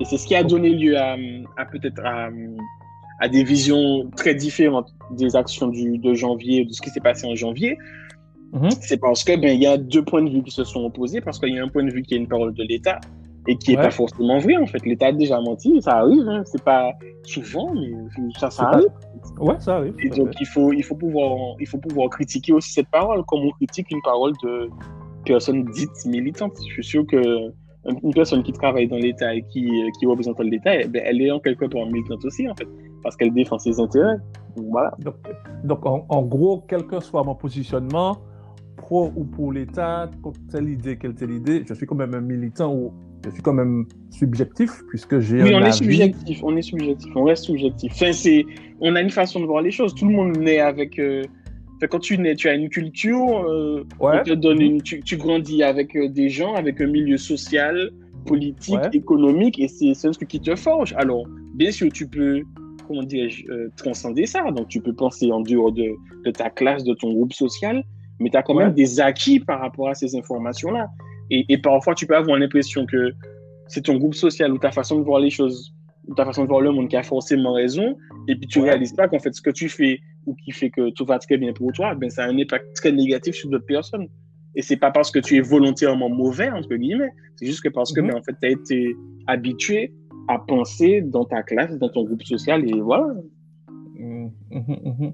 Et 0.00 0.04
c'est 0.04 0.18
ce 0.18 0.26
qui 0.26 0.34
a 0.34 0.42
donné 0.42 0.70
lieu 0.70 0.96
à, 0.98 1.16
à 1.56 1.64
peut-être 1.66 2.00
à, 2.04 2.28
à 3.20 3.28
des 3.28 3.44
visions 3.44 4.10
très 4.16 4.34
différentes 4.34 4.92
des 5.12 5.36
actions 5.36 5.68
du, 5.68 5.98
de 5.98 6.14
janvier, 6.14 6.64
de 6.64 6.72
ce 6.72 6.82
qui 6.82 6.90
s'est 6.90 7.00
passé 7.00 7.26
en 7.26 7.34
janvier. 7.34 7.76
Mhm. 8.52 8.70
C'est 8.80 8.98
parce 9.00 9.24
que 9.24 9.32
ben 9.40 9.50
il 9.56 9.62
y 9.62 9.66
a 9.66 9.76
deux 9.78 10.04
points 10.04 10.22
de 10.22 10.30
vue 10.30 10.42
qui 10.42 10.50
se 10.50 10.64
sont 10.64 10.84
opposés 10.84 11.20
parce 11.20 11.38
qu'il 11.38 11.54
y 11.54 11.58
a 11.58 11.64
un 11.64 11.68
point 11.68 11.84
de 11.84 11.90
vue 11.92 12.02
qui 12.02 12.14
est 12.14 12.18
une 12.18 12.28
parole 12.28 12.52
de 12.54 12.62
l'État 12.64 13.00
et 13.48 13.56
qui 13.56 13.72
est 13.72 13.76
Ouais. 13.76 13.84
pas 13.84 13.90
forcément 13.90 14.38
vrai 14.38 14.56
en 14.56 14.66
fait. 14.66 14.84
L'État 14.84 15.06
a 15.06 15.12
déjà 15.12 15.40
menti, 15.40 15.80
ça 15.80 15.98
arrive, 16.00 16.28
hein. 16.28 16.42
c'est 16.44 16.62
pas 16.62 16.92
souvent, 17.24 17.72
mais 17.74 17.90
ça, 18.38 18.48
pas- 18.56 18.64
arrive. 18.74 18.86
Ouais, 19.40 19.54
ça 19.58 19.76
arrive. 19.76 19.94
Et 20.04 20.08
donc 20.10 20.28
fait. 20.28 20.34
il 20.40 20.46
faut 20.46 20.72
il 20.72 20.82
faut 20.84 20.94
pouvoir 20.96 21.56
il 21.60 21.66
faut 21.66 21.78
pouvoir 21.78 22.10
critiquer 22.10 22.52
aussi 22.52 22.72
cette 22.72 22.88
parole 22.90 23.24
comme 23.24 23.40
on 23.40 23.50
critique 23.52 23.90
une 23.90 24.02
parole 24.02 24.32
de 24.44 24.68
personne 25.24 25.64
dite 25.72 25.90
militante. 26.06 26.52
Je 26.68 26.72
suis 26.74 26.84
sûr 26.84 27.06
que 27.06 27.22
une 28.04 28.14
personne 28.14 28.42
qui 28.44 28.52
travaille 28.52 28.86
dans 28.86 28.96
l'État 28.96 29.34
et 29.34 29.42
qui, 29.50 29.68
qui 29.98 30.06
représente 30.06 30.38
l'État, 30.40 30.76
eh 30.80 30.86
ben, 30.86 31.02
elle 31.04 31.20
est 31.20 31.32
en 31.32 31.40
quelque 31.40 31.64
part 31.64 31.84
militante 31.86 32.24
aussi, 32.24 32.48
en 32.48 32.54
fait, 32.54 32.68
parce 33.02 33.16
qu'elle 33.16 33.32
défend 33.34 33.58
ses 33.58 33.80
intérêts. 33.80 34.18
Donc, 34.56 34.66
voilà. 34.70 34.92
Donc, 35.00 35.14
donc 35.64 35.84
en, 35.84 36.06
en 36.08 36.22
gros, 36.22 36.62
quel 36.68 36.86
que 36.86 37.00
soit 37.00 37.24
mon 37.24 37.34
positionnement, 37.34 38.18
pro 38.92 39.12
ou 39.16 39.24
pour 39.24 39.52
l'État, 39.52 40.10
contre 40.22 40.40
telle 40.50 40.68
idée, 40.68 40.96
quelle 40.96 41.14
telle 41.14 41.30
idée, 41.30 41.64
je 41.66 41.74
suis 41.74 41.86
quand 41.86 41.94
même 41.94 42.14
un 42.14 42.20
militant 42.20 42.74
ou 42.74 42.92
je 43.24 43.30
suis 43.30 43.42
quand 43.42 43.54
même 43.54 43.86
subjectif 44.10 44.70
puisque 44.90 45.18
j'ai 45.20 45.42
Oui, 45.42 45.54
un 45.54 45.62
on 45.62 45.64
est 45.64 45.72
subjectif, 45.72 46.40
on 46.42 46.56
est 46.56 46.62
subjectif, 46.62 47.10
on 47.16 47.24
reste 47.24 47.44
subjectif. 47.44 47.92
Enfin, 47.94 48.12
c'est, 48.12 48.44
on 48.80 48.94
a 48.94 49.00
une 49.00 49.10
façon 49.10 49.40
de 49.40 49.46
voir 49.46 49.62
les 49.62 49.70
choses. 49.70 49.94
Tout 49.94 50.06
le 50.06 50.12
monde 50.14 50.36
naît 50.36 50.58
avec. 50.60 50.98
euh, 50.98 51.22
quand 51.90 51.98
tu 51.98 52.16
nais, 52.18 52.36
tu 52.36 52.48
as 52.48 52.54
une 52.54 52.68
culture, 52.68 53.44
euh, 53.44 53.84
Ouais. 53.98 54.20
on 54.20 54.22
te 54.22 54.34
donne 54.34 54.60
une, 54.60 54.82
tu, 54.82 55.02
tu 55.02 55.16
grandis 55.16 55.62
avec 55.64 55.96
euh, 55.96 56.08
des 56.08 56.28
gens, 56.28 56.54
avec 56.54 56.80
un 56.80 56.86
milieu 56.86 57.16
social, 57.16 57.90
politique, 58.26 58.74
Ouais. 58.74 58.90
économique, 58.92 59.58
et 59.58 59.68
c'est 59.68 59.92
truc 60.12 60.28
qui 60.28 60.40
te 60.40 60.54
forge. 60.54 60.94
Alors, 60.96 61.24
bien 61.56 61.72
sûr, 61.72 61.90
tu 61.92 62.06
peux, 62.06 62.42
comment 62.86 63.02
dirais-je, 63.02 63.50
euh, 63.50 63.68
transcender 63.76 64.26
ça. 64.26 64.42
Donc, 64.52 64.68
tu 64.68 64.80
peux 64.80 64.92
penser 64.92 65.32
en 65.32 65.40
dehors 65.40 65.72
de, 65.72 65.88
de 66.24 66.30
ta 66.30 66.50
classe, 66.50 66.84
de 66.84 66.94
ton 66.94 67.12
groupe 67.14 67.32
social, 67.32 67.82
mais 68.22 68.30
tu 68.30 68.36
as 68.36 68.42
quand 68.42 68.54
Ouais. 68.56 68.64
même 68.64 68.74
des 68.74 69.00
acquis 69.00 69.40
par 69.40 69.60
rapport 69.60 69.88
à 69.88 69.94
ces 69.94 70.16
informations-là. 70.16 70.88
Et, 71.30 71.44
et 71.48 71.58
parfois, 71.58 71.94
tu 71.94 72.06
peux 72.06 72.16
avoir 72.16 72.38
l'impression 72.38 72.86
que 72.86 73.12
c'est 73.68 73.82
ton 73.82 73.96
groupe 73.96 74.14
social 74.14 74.52
ou 74.52 74.58
ta 74.58 74.70
façon 74.70 74.98
de 74.98 75.04
voir 75.04 75.20
les 75.20 75.30
choses, 75.30 75.74
ou 76.08 76.14
ta 76.14 76.24
façon 76.24 76.42
de 76.44 76.48
voir 76.48 76.60
le 76.60 76.70
monde 76.72 76.88
qui 76.88 76.96
a 76.96 77.02
forcément 77.02 77.54
raison, 77.54 77.96
et 78.28 78.36
puis 78.36 78.46
tu 78.46 78.60
Ouais. 78.60 78.68
réalises 78.70 78.92
pas 78.92 79.08
qu'en 79.08 79.18
fait, 79.18 79.34
ce 79.34 79.40
que 79.42 79.50
tu 79.50 79.68
fais 79.68 80.00
ou 80.26 80.34
qui 80.34 80.52
fait 80.52 80.70
que 80.70 80.90
tout 80.90 81.04
va 81.04 81.18
très 81.18 81.36
bien 81.36 81.52
pour 81.52 81.72
toi, 81.72 81.94
ben, 81.94 82.08
ça 82.10 82.24
a 82.24 82.28
un 82.28 82.38
impact 82.38 82.64
très 82.76 82.92
négatif 82.92 83.34
sur 83.34 83.48
d'autres 83.50 83.66
personnes. 83.66 84.06
Et 84.54 84.62
c'est 84.62 84.76
pas 84.76 84.90
parce 84.90 85.10
que 85.10 85.18
tu 85.18 85.36
es 85.36 85.40
volontairement 85.40 86.10
mauvais, 86.10 86.50
entre 86.50 86.74
guillemets. 86.76 87.10
C'est 87.36 87.46
juste 87.46 87.62
que 87.62 87.70
parce 87.70 87.92
que, 87.92 88.00
Mhm. 88.00 88.08
ben, 88.08 88.16
en 88.18 88.22
fait, 88.22 88.36
tu 88.40 88.46
as 88.46 88.50
été 88.50 88.94
habitué 89.26 89.94
à 90.28 90.38
penser 90.38 91.00
dans 91.00 91.24
ta 91.24 91.42
classe, 91.42 91.76
dans 91.78 91.88
ton 91.88 92.04
groupe 92.04 92.22
social, 92.24 92.68
et 92.68 92.80
voilà. 92.80 93.06
Mhm, 93.98 94.30
mhm, 94.50 94.76
mhm. 94.84 95.12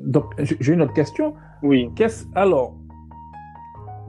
Donc, 0.00 0.24
j'ai 0.60 0.72
une 0.72 0.82
autre 0.82 0.94
question. 0.94 1.34
Oui. 1.62 1.90
Qu'est-ce 1.96 2.26
alors 2.34 2.74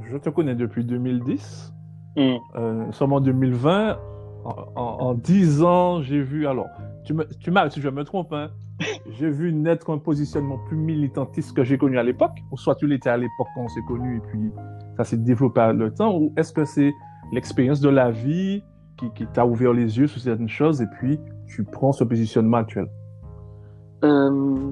Je 0.09 0.17
te 0.17 0.29
connais 0.29 0.55
depuis 0.55 0.83
2010. 0.83 1.73
Mm. 2.15 2.21
Euh, 2.55 2.85
nous 2.85 2.91
sommes 2.91 3.13
en 3.13 3.21
2020. 3.21 3.97
En, 4.45 4.55
en- 4.75 4.81
en 4.99 5.13
10 5.13 5.63
ans, 5.63 6.01
j'ai 6.01 6.21
vu. 6.21 6.47
Alors, 6.47 6.67
tu 7.05 7.13
me- 7.13 7.27
tu 7.39 7.49
m'as, 7.51 7.69
si 7.69 7.79
je 7.79 7.87
me 7.89 8.03
trompe, 8.03 8.33
hein, 8.33 8.49
j'ai 9.11 9.29
vu 9.29 9.53
naître 9.53 9.89
un 9.89 9.97
positionnement 9.97 10.57
plus 10.67 10.75
militantiste 10.77 11.55
que 11.55 11.63
j'ai 11.63 11.77
connu 11.77 11.97
à 11.97 12.03
l'époque. 12.03 12.37
Ou 12.51 12.57
soit 12.57 12.75
tu 12.75 12.85
l'étais 12.87 13.09
à 13.09 13.17
l'époque 13.17 13.47
quand 13.55 13.61
on 13.61 13.67
s'est 13.69 13.81
connu 13.87 14.17
et 14.17 14.19
puis 14.19 14.51
ça 14.97 15.03
s'est 15.05 15.17
développé 15.17 15.61
avec 15.61 15.77
le 15.77 15.93
temps. 15.93 16.17
Ou 16.17 16.33
est-ce 16.37 16.51
que 16.51 16.65
c'est 16.65 16.93
l'expérience 17.31 17.79
de 17.79 17.89
la 17.89 18.11
vie 18.11 18.63
qui, 18.97 19.09
qui 19.11 19.25
t'a 19.27 19.45
ouvert 19.45 19.73
les 19.73 19.97
yeux 19.97 20.07
sur 20.07 20.19
certaines 20.21 20.49
choses 20.49 20.81
et 20.81 20.87
puis 20.99 21.19
tu 21.47 21.63
prends 21.63 21.91
ce 21.93 22.03
positionnement 22.03 22.57
actuel? 22.57 22.87
Euh, 24.03 24.71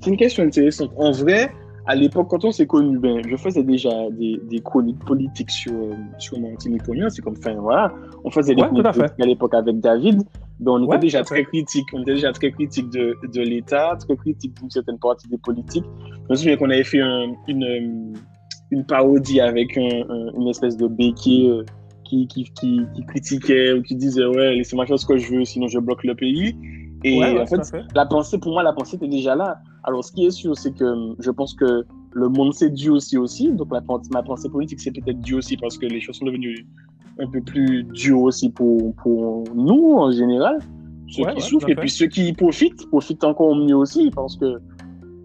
C'est 0.00 0.10
une 0.10 0.16
question 0.16 0.44
intéressante. 0.44 0.90
En 0.96 1.10
vrai, 1.12 1.50
à 1.86 1.94
l'époque, 1.94 2.28
quand 2.28 2.44
on 2.44 2.52
s'est 2.52 2.66
connus, 2.66 2.98
ben, 2.98 3.22
je 3.26 3.36
faisais 3.36 3.62
déjà 3.62 3.90
des, 4.10 4.38
des 4.48 4.60
chroniques 4.60 4.98
politiques 5.04 5.50
sur, 5.50 5.72
euh, 5.72 5.92
sur 6.18 6.36
Union. 6.36 7.08
C'est 7.08 7.22
comme, 7.22 7.34
enfin, 7.38 7.54
voilà. 7.54 7.92
On 8.24 8.30
faisait 8.30 8.54
des 8.54 8.62
Ouais, 8.62 8.68
chroniques 8.68 8.86
à 8.86 8.92
fait. 8.92 8.98
politiques 9.00 9.20
à 9.24 9.26
l'époque 9.26 9.54
avec 9.54 9.80
David. 9.80 10.22
Ben, 10.60 10.72
on 10.72 10.78
était 10.84 10.90
Ouais, 10.92 10.98
déjà 10.98 11.22
très 11.22 11.44
critique. 11.44 11.86
On 11.94 12.02
était 12.02 12.14
déjà 12.14 12.32
très 12.32 12.50
critique 12.50 12.90
de, 12.90 13.16
de 13.32 13.40
l'État, 13.40 13.96
très 13.98 14.16
critique 14.16 14.54
d'une 14.60 14.70
certaine 14.70 14.98
partie 14.98 15.28
des 15.28 15.38
politiques. 15.38 15.84
Je 16.26 16.30
me 16.30 16.34
souviens 16.36 16.56
qu'on 16.56 16.70
avait 16.70 16.84
fait 16.84 17.00
un- 17.00 17.32
une, 17.48 17.64
euh, 17.64 18.18
une 18.70 18.84
parodie 18.84 19.40
avec 19.40 19.76
un- 19.78 20.04
un- 20.10 20.32
une 20.38 20.48
espèce 20.48 20.76
de 20.76 20.86
béquet 20.88 21.48
euh, 21.48 21.64
qui, 22.04 22.26
qui, 22.26 22.44
qui, 22.44 22.80
qui 22.94 23.04
critiquait 23.06 23.72
ou 23.72 23.82
qui 23.82 23.94
disait, 23.96 24.24
ouais, 24.26 24.54
laissez-moi 24.56 24.84
faire 24.86 24.98
ce 24.98 25.06
que 25.06 25.16
je 25.16 25.32
veux, 25.34 25.44
sinon 25.44 25.68
je 25.68 25.78
bloque 25.78 26.04
le 26.04 26.14
pays. 26.14 26.54
Et 27.04 27.18
Ouais, 27.18 27.32
ouais, 27.32 27.40
en 27.42 27.46
fait, 27.46 27.60
la 27.94 28.06
pensée, 28.06 28.38
pour 28.38 28.52
moi, 28.52 28.62
la 28.62 28.72
pensée 28.72 28.96
était 28.96 29.08
déjà 29.08 29.34
là. 29.36 29.58
Alors, 29.84 30.04
ce 30.04 30.12
qui 30.12 30.26
est 30.26 30.30
sûr, 30.30 30.56
c'est 30.56 30.72
que 30.74 30.84
euh, 30.84 31.14
je 31.20 31.30
pense 31.30 31.54
que 31.54 31.84
le 32.12 32.28
monde 32.28 32.52
s'est 32.54 32.70
dû 32.70 32.90
aussi 32.90 33.16
aussi. 33.16 33.52
Donc, 33.52 33.72
la, 33.72 33.80
ma 34.12 34.22
pensée 34.22 34.48
politique, 34.48 34.80
c'est 34.80 34.90
peut-être 34.90 35.20
dû 35.20 35.34
aussi 35.34 35.56
parce 35.56 35.78
que 35.78 35.86
les 35.86 36.00
choses 36.00 36.16
sont 36.16 36.26
devenues 36.26 36.66
un 37.20 37.26
peu 37.28 37.40
plus 37.40 37.84
dures 37.84 38.22
aussi 38.22 38.50
pour, 38.50 38.94
pour 38.96 39.44
nous, 39.54 39.94
en 39.96 40.10
général. 40.10 40.58
Ceux 41.08 41.22
Ouais, 41.22 41.34
qui 41.34 41.40
souffrent 41.40 41.68
et 41.70 41.74
fait. 41.74 41.80
puis 41.80 41.90
ceux 41.90 42.06
qui 42.06 42.32
profitent, 42.32 42.86
profitent 42.88 43.24
encore 43.24 43.54
mieux 43.56 43.76
aussi 43.76 44.10
parce 44.10 44.36
que 44.36 44.58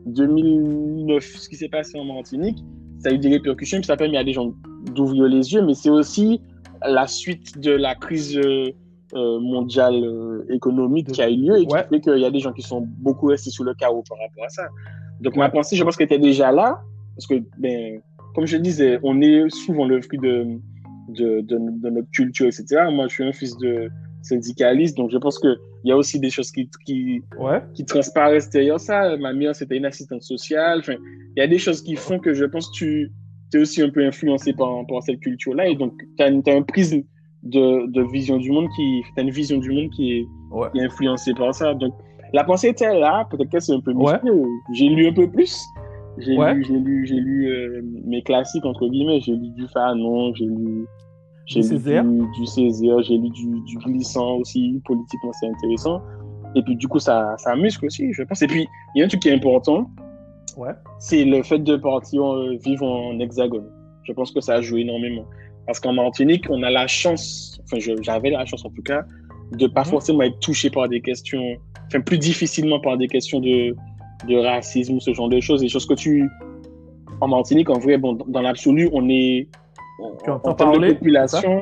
2009, 0.05 1.23
ce 1.23 1.49
qui 1.49 1.55
s'est 1.55 1.69
passé 1.69 1.99
en 1.99 2.05
Martinique, 2.05 2.57
ça 2.99 3.09
a 3.09 3.13
eu 3.13 3.17
des 3.17 3.29
répercussions, 3.29 3.79
puis 3.79 3.87
ça 3.87 3.93
a 3.93 3.97
permis 3.97 4.17
à 4.17 4.23
des 4.23 4.33
gens 4.33 4.53
d'ouvrir 4.95 5.25
les 5.25 5.53
yeux, 5.53 5.61
mais 5.65 5.73
c'est 5.73 5.89
aussi 5.89 6.41
la 6.85 7.07
suite 7.07 7.59
de 7.59 7.71
la 7.71 7.95
crise 7.95 8.37
euh, 8.37 8.71
euh, 9.15 9.39
mondiale 9.39 9.95
euh, 10.03 10.45
économique 10.49 11.07
qui 11.11 11.21
a 11.21 11.29
eu 11.29 11.35
lieu 11.37 11.57
et 11.57 11.65
qui 11.65 11.73
Ouais. 11.73 11.85
fait 11.89 11.99
qu'il 11.99 12.17
y 12.17 12.25
a 12.25 12.31
des 12.31 12.39
gens 12.39 12.53
qui 12.53 12.61
sont 12.61 12.81
beaucoup 12.99 13.27
restés 13.27 13.49
sous 13.49 13.63
le 13.63 13.73
chaos 13.73 14.03
par 14.07 14.17
rapport 14.19 14.45
à 14.45 14.49
ça. 14.49 14.67
Donc 15.21 15.35
ma 15.35 15.49
pensée, 15.49 15.75
je 15.75 15.83
pense 15.83 15.95
qu'elle 15.95 16.05
était 16.07 16.19
déjà 16.19 16.51
là, 16.51 16.81
parce 17.15 17.27
que, 17.27 17.35
ben, 17.59 18.01
comme 18.35 18.45
je 18.45 18.57
le 18.57 18.63
disais, 18.63 18.99
on 19.03 19.21
est 19.21 19.49
souvent 19.49 19.85
le 19.85 20.01
fruit 20.01 20.19
de, 20.19 20.45
de, 21.09 21.41
de, 21.41 21.57
de 21.83 21.89
notre 21.89 22.09
culture, 22.11 22.47
etc. 22.47 22.65
Moi, 22.91 23.07
je 23.07 23.13
suis 23.13 23.23
un 23.23 23.31
fils 23.31 23.57
de 23.57 23.89
syndicaliste, 24.23 24.97
donc 24.97 25.11
je 25.11 25.17
pense 25.17 25.37
qu'il 25.39 25.55
y 25.83 25.91
a 25.91 25.97
aussi 25.97 26.19
des 26.19 26.29
choses 26.29 26.51
qui, 26.51 26.69
qui, 26.85 27.21
Ouais. 27.37 27.61
qui 27.73 27.85
transparaissent 27.85 28.49
derrière 28.49 28.79
ça. 28.79 29.15
Ma 29.17 29.33
mère, 29.33 29.55
c'était 29.55 29.77
une 29.77 29.85
assistante 29.85 30.23
sociale. 30.23 30.79
Enfin, 30.79 30.95
il 31.35 31.39
y 31.39 31.43
a 31.43 31.47
des 31.47 31.57
choses 31.59 31.81
qui 31.81 31.95
font 31.95 32.19
que 32.19 32.33
je 32.33 32.45
pense 32.45 32.67
que 32.69 32.75
tu 32.75 33.11
es 33.53 33.57
aussi 33.59 33.81
un 33.81 33.89
peu 33.89 34.03
influencé 34.05 34.53
par, 34.53 34.85
par 34.87 35.03
cette 35.03 35.19
culture-là. 35.19 35.67
Et 35.67 35.75
donc, 35.75 35.93
tu 36.17 36.23
as, 36.23 36.55
un 36.55 36.61
prisme 36.63 37.03
de, 37.43 37.87
de 37.91 38.01
vision 38.11 38.37
du 38.37 38.51
monde 38.51 38.67
qui, 38.75 39.03
t'as 39.15 39.23
une 39.23 39.29
vision 39.31 39.57
du 39.57 39.71
monde 39.71 39.89
qui 39.91 40.13
est, 40.19 40.25
Ouais. 40.51 40.67
qui 40.71 40.79
est 40.79 40.83
influencée 40.85 41.33
par 41.33 41.53
ça. 41.53 41.73
Donc, 41.73 41.93
la 42.33 42.43
pensée 42.43 42.69
était 42.69 42.93
là. 42.97 43.25
Peut-être 43.29 43.49
que 43.49 43.59
c'est 43.59 43.73
un 43.73 43.79
peu 43.81 43.91
Ouais. 43.93 44.13
musclé. 44.23 44.31
J'ai 44.73 44.87
lu 44.89 45.07
un 45.07 45.13
peu 45.13 45.29
plus. 45.29 45.61
J'ai 46.19 46.37
Ouais. 46.37 46.53
lu, 46.53 46.63
j'ai 46.63 46.77
lu, 46.77 47.05
j'ai 47.07 47.15
lu 47.15 47.47
euh, 47.47 47.81
mes 48.05 48.21
classiques, 48.21 48.65
entre 48.65 48.87
guillemets. 48.87 49.19
J'ai 49.21 49.33
lu 49.33 49.49
du 49.49 49.67
Fanon, 49.73 50.33
j'ai 50.35 50.45
lu, 50.45 50.85
j'ai 51.47 51.61
Du 51.61 51.67
lu 51.67 51.69
Césaire. 51.77 52.03
du, 52.05 52.21
du 52.39 52.45
Césaire, 52.45 53.01
j'ai 53.03 53.17
lu 53.17 53.29
du, 53.29 53.47
du 53.65 53.77
glissant 53.79 54.35
aussi. 54.37 54.79
Politiquement, 54.85 55.31
c'est 55.39 55.47
intéressant. 55.47 56.01
Et 56.55 56.61
puis, 56.61 56.75
du 56.75 56.87
coup, 56.87 56.99
ça, 56.99 57.33
ça 57.37 57.55
muscle 57.55 57.85
aussi, 57.87 58.13
je 58.13 58.21
pense. 58.23 58.41
Et 58.43 58.47
puis, 58.47 58.67
il 58.95 58.99
y 58.99 59.01
a 59.01 59.05
un 59.05 59.07
truc 59.07 59.21
qui 59.21 59.29
est 59.29 59.33
important, 59.33 59.89
Ouais. 60.55 60.71
c'est 60.99 61.25
le 61.25 61.41
fait 61.41 61.57
de 61.59 61.75
partir 61.77 62.23
euh, 62.31 62.55
vivre 62.63 62.85
en 62.85 63.19
hexagone. 63.19 63.65
Je 64.03 64.13
pense 64.13 64.31
que 64.31 64.39
ça 64.39 64.61
joue 64.61 64.77
énormément. 64.77 65.25
Parce 65.65 65.79
qu'en 65.79 65.93
Martinique, 65.93 66.45
on 66.49 66.61
a 66.63 66.69
la 66.69 66.87
chance, 66.87 67.59
enfin, 67.63 67.77
j'avais 68.01 68.29
la 68.31 68.45
chance 68.45 68.65
en 68.65 68.69
tout 68.69 68.81
cas, 68.83 69.03
de 69.53 69.67
pas 69.67 69.81
Mhm. 69.81 69.87
forcément 69.87 70.21
être 70.23 70.39
touché 70.39 70.69
par 70.69 70.89
des 70.89 71.01
questions, 71.01 71.55
enfin, 71.87 72.01
plus 72.01 72.17
difficilement 72.17 72.79
par 72.79 72.97
des 72.97 73.07
questions 73.07 73.39
de, 73.39 73.75
de 74.27 74.35
racisme 74.37 74.95
ou 74.95 74.99
ce 74.99 75.13
genre 75.13 75.29
de 75.29 75.39
choses. 75.39 75.61
Des 75.61 75.69
choses 75.69 75.85
que 75.85 75.93
tu. 75.93 76.29
En 77.21 77.27
Martinique, 77.27 77.69
en 77.69 77.79
vrai, 77.79 77.97
bon, 77.97 78.13
dans 78.27 78.41
l'absolu, 78.41 78.89
on 78.91 79.07
est. 79.09 79.47
Tu 80.25 80.29
En, 80.31 80.53
termes 80.53 80.79
de 80.81 80.93
population. 80.93 81.61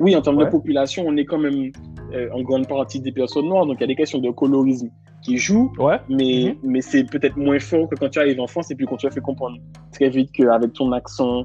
Oui, 0.00 0.14
en 0.16 0.20
termes 0.22 0.38
Ouais. 0.38 0.44
de 0.46 0.50
population, 0.50 1.04
on 1.06 1.16
est 1.16 1.24
quand 1.24 1.38
même 1.38 1.70
euh, 2.12 2.28
en 2.34 2.42
grande 2.42 2.66
partie 2.66 3.00
des 3.00 3.12
personnes 3.12 3.46
noires. 3.46 3.64
Donc, 3.66 3.76
il 3.78 3.82
y 3.82 3.84
a 3.84 3.86
des 3.86 3.94
questions 3.94 4.18
de 4.18 4.30
colorisme 4.30 4.88
qui 5.22 5.36
jouent 5.36 5.70
Ouais. 5.78 5.98
mais, 6.08 6.56
mais 6.62 6.80
c'est 6.80 7.04
peut-être 7.04 7.36
moins 7.36 7.58
fort 7.60 7.88
que 7.88 7.94
quand 7.94 8.08
tu 8.08 8.18
arrives 8.18 8.40
en 8.40 8.46
France 8.46 8.70
et 8.70 8.74
puis 8.74 8.86
quand 8.86 8.96
tu 8.96 9.06
as 9.06 9.10
fait 9.10 9.20
comprendre 9.20 9.58
très 9.92 10.08
vite 10.08 10.32
qu'avec 10.32 10.72
ton 10.72 10.90
accent 10.92 11.44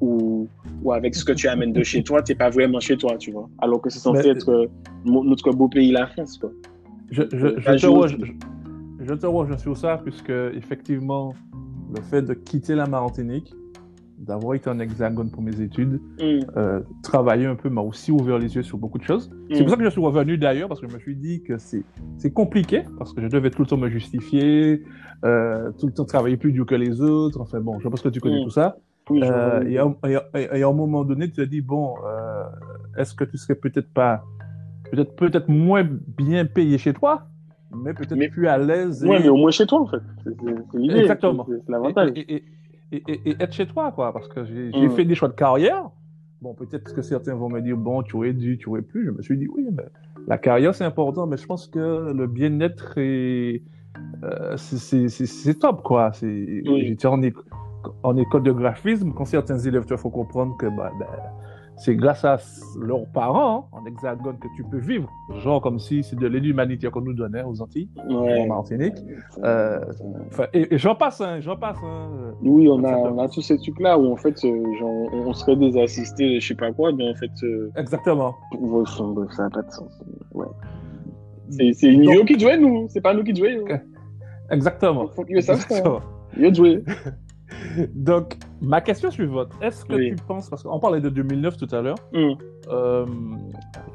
ou, 0.00 0.48
ou 0.82 0.92
avec 0.92 1.14
ce 1.14 1.24
que 1.24 1.32
tu 1.32 1.48
amènes 1.48 1.72
de 1.72 1.82
chez 1.82 2.02
toi, 2.02 2.22
tu 2.22 2.32
n'es 2.32 2.36
pas 2.38 2.50
vraiment 2.50 2.80
chez 2.80 2.96
toi, 2.96 3.16
tu 3.18 3.30
vois. 3.32 3.48
Alors 3.58 3.80
que 3.80 3.90
c'est 3.90 3.98
censé 3.98 4.22
Mais- 4.24 4.28
être 4.30 4.48
euh, 4.50 4.66
notre 5.04 5.52
beau 5.52 5.68
pays, 5.68 5.92
la 5.92 6.06
France, 6.06 6.38
quoi. 6.38 6.50
Je, 7.10 7.22
je, 7.32 7.48
je, 7.58 7.76
te 7.78 7.86
aussi. 7.86 8.16
je, 8.20 9.04
je 9.04 9.14
te 9.14 9.26
rejoins 9.26 9.58
sur 9.58 9.76
ça, 9.76 9.98
puisque 10.02 10.30
effectivement, 10.54 11.34
le 11.94 12.00
fait 12.02 12.22
de 12.22 12.34
quitter 12.34 12.74
la 12.76 12.86
Martinique, 12.86 13.52
d'avoir 14.18 14.54
été 14.54 14.68
en 14.70 14.78
hexagone 14.78 15.30
pour 15.30 15.42
mes 15.42 15.60
études, 15.60 15.98
Mm, 16.20 16.40
euh, 16.56 16.80
travailler 17.02 17.46
un 17.46 17.54
peu 17.54 17.70
m'a 17.70 17.80
aussi 17.80 18.12
ouvert 18.12 18.38
les 18.38 18.54
yeux 18.54 18.62
sur 18.62 18.76
beaucoup 18.76 18.98
de 18.98 19.02
choses. 19.04 19.30
C'est 19.50 19.56
mm, 19.60 19.62
pour 19.62 19.70
ça 19.70 19.76
que 19.78 19.84
je 19.84 19.88
suis 19.88 20.00
revenu 20.00 20.36
d'ailleurs, 20.38 20.68
parce 20.68 20.80
que 20.80 20.88
je 20.88 20.94
me 20.94 21.00
suis 21.00 21.16
dit 21.16 21.42
que 21.42 21.56
c'est 21.58 21.82
c'est 22.18 22.30
compliqué, 22.30 22.82
parce 22.98 23.12
que 23.14 23.22
je 23.22 23.28
devais 23.28 23.50
tout 23.50 23.62
le 23.62 23.66
temps 23.66 23.78
me 23.78 23.88
justifier, 23.88 24.82
euh, 25.24 25.70
tout 25.80 25.86
le 25.86 25.92
temps 25.94 26.04
travailler 26.04 26.36
plus 26.36 26.52
dur 26.52 26.66
que 26.66 26.74
les 26.74 27.00
autres. 27.00 27.40
Enfin 27.40 27.60
bon, 27.60 27.80
je 27.80 27.88
pense 27.88 28.02
que 28.02 28.10
tu 28.10 28.20
connais 28.20 28.40
Mm. 28.40 28.44
tout 28.44 28.50
ça. 28.50 28.76
Oui, 29.08 29.20
Euh, 29.24 29.62
et, 29.68 29.78
à, 29.78 29.92
et 30.08 30.16
à- 30.16 30.56
et 30.58 30.62
à 30.62 30.68
un 30.68 30.72
moment 30.72 31.04
donné, 31.04 31.26
tu 31.28 31.34
te 31.36 31.40
dis, 31.42 31.60
bon, 31.60 31.94
euh, 32.06 32.44
est-ce 32.96 33.14
que 33.14 33.24
tu 33.24 33.36
serais 33.38 33.54
peut-être 33.54 33.92
pas, 33.92 34.22
peut-être 34.90 35.16
peut-être 35.16 35.48
moins 35.48 35.84
bien 36.18 36.44
payé 36.44 36.78
chez 36.78 36.92
toi, 36.92 37.26
mais 37.74 37.94
peut-être 37.94 38.14
Mais- 38.16 38.28
plus 38.28 38.46
à 38.48 38.58
l'aise. 38.58 39.04
et- 39.04 39.08
Ouais, 39.08 39.18
mais 39.20 39.28
au 39.28 39.36
moins 39.36 39.50
chez 39.50 39.66
toi, 39.66 39.80
en 39.80 39.86
fait. 39.86 40.02
C'est 40.24 40.78
l'idée. 40.78 41.00
Exactement. 41.00 41.46
C'est 41.48 41.56
c'est 41.64 41.72
l'avantage. 41.72 42.10
et, 42.16 42.44
être 42.92 43.52
chez 43.52 43.66
toi, 43.66 43.92
quoi, 43.92 44.12
parce 44.12 44.26
que 44.28 44.44
j'ai 44.44 44.72
j'ai 44.72 44.86
Mm. 44.88 44.90
fait 44.90 45.04
des 45.04 45.14
choix 45.14 45.28
de 45.28 45.34
carrière. 45.34 45.90
Bon, 46.42 46.54
peut-être 46.54 46.92
que 46.94 47.02
certains 47.02 47.34
vont 47.36 47.48
me 47.48 47.60
dire, 47.60 47.76
bon, 47.76 48.02
tu 48.02 48.16
aurais 48.16 48.32
dû, 48.32 48.58
tu 48.58 48.68
aurais 48.68 48.82
pu. 48.82 49.04
Je 49.06 49.10
me 49.12 49.22
suis 49.22 49.36
dit, 49.38 49.46
oui, 49.46 49.66
mais 49.72 49.84
la 50.26 50.38
carrière, 50.38 50.74
c'est 50.74 50.84
important, 50.84 51.26
mais 51.26 51.36
je 51.36 51.46
pense 51.46 51.68
que 51.68 52.12
le 52.12 52.26
bien-être 52.26 52.94
est, 52.96 53.62
euh, 54.24 54.56
c'est- 54.56 54.78
c'est 54.78 55.08
c'est- 55.08 55.26
c'est 55.26 55.54
top, 55.54 55.82
quoi. 55.82 56.12
C'est- 56.14 56.62
Oui. 56.66 56.86
J'étais 56.86 57.06
en, 57.06 57.20
en 58.02 58.16
école 58.16 58.42
de 58.42 58.52
graphisme, 58.52 59.12
quand 59.12 59.24
certains 59.24 59.58
élèves 59.58 59.84
te 59.86 59.96
font 59.96 60.10
comprendre 60.10 60.56
que 60.56 60.66
bah, 60.66 60.90
ben, 60.98 61.06
c'est 61.76 61.96
grâce 61.96 62.26
à 62.26 62.36
leurs 62.78 63.06
parents, 63.14 63.68
hein, 63.72 63.78
en 63.80 63.86
hexagone, 63.86 64.38
que 64.38 64.48
tu 64.54 64.64
peux 64.64 64.78
vivre. 64.78 65.08
Genre 65.42 65.62
comme 65.62 65.78
si 65.78 66.02
c'est 66.02 66.16
de 66.16 66.26
l'aide 66.26 66.44
humanitaire 66.44 66.90
qu'on 66.90 67.00
nous 67.00 67.14
donnait 67.14 67.42
aux 67.42 67.62
Antilles, 67.62 67.88
Ouais. 68.06 68.42
en 68.42 68.46
Martinique. 68.48 68.96
Euh, 69.42 69.80
et, 70.52 70.74
et 70.74 70.78
j'en 70.78 70.94
passe, 70.94 71.22
hein, 71.22 71.40
j'en 71.40 71.56
passe. 71.56 71.78
Hein. 71.82 72.34
Oui, 72.42 72.68
on 72.70 72.84
a, 72.84 72.94
on 72.94 73.18
a 73.18 73.28
tous 73.28 73.40
ces 73.40 73.56
trucs-là 73.56 73.98
où, 73.98 74.12
en 74.12 74.16
fait, 74.16 74.44
euh, 74.44 74.62
genre, 74.78 75.08
on 75.14 75.32
serait 75.32 75.56
des 75.56 75.80
assistés, 75.80 76.38
je 76.38 76.48
sais 76.48 76.54
pas 76.54 76.70
quoi, 76.70 76.92
mais 76.92 77.08
en 77.10 77.14
fait, 77.14 77.30
euh, 77.44 77.70
Exactement. 77.76 78.34
Ça 79.30 79.44
n'a 79.44 79.50
pas 79.50 79.62
de 79.62 79.70
sens. 79.70 80.02
Ouais. 80.34 80.46
C'est 81.72 81.92
New 81.92 82.10
York 82.12 82.26
qui 82.26 82.38
jouait, 82.38 82.58
nous. 82.58 82.86
C'est 82.90 83.00
pas 83.00 83.14
nous 83.14 83.24
qui 83.24 83.34
jouons. 83.34 83.64
Exactement. 84.50 85.08
Faut 85.08 85.24
que 85.24 85.40
ça 85.40 85.54
fasse. 85.54 85.64
Exactement. 85.70 86.00
Yo 86.36 86.52
joué. 86.52 86.84
Donc, 87.94 88.38
ma 88.60 88.80
question 88.80 89.10
suivante. 89.10 89.48
Est-ce 89.60 89.84
que 89.84 89.94
Oui. 89.94 90.10
tu 90.10 90.16
penses, 90.26 90.48
parce 90.48 90.62
qu'on 90.62 90.78
parlait 90.80 91.00
de 91.00 91.08
2009 91.08 91.56
tout 91.56 91.68
à 91.74 91.80
l'heure, 91.82 91.96
Hum, 92.14 92.34
euh, 92.68 93.06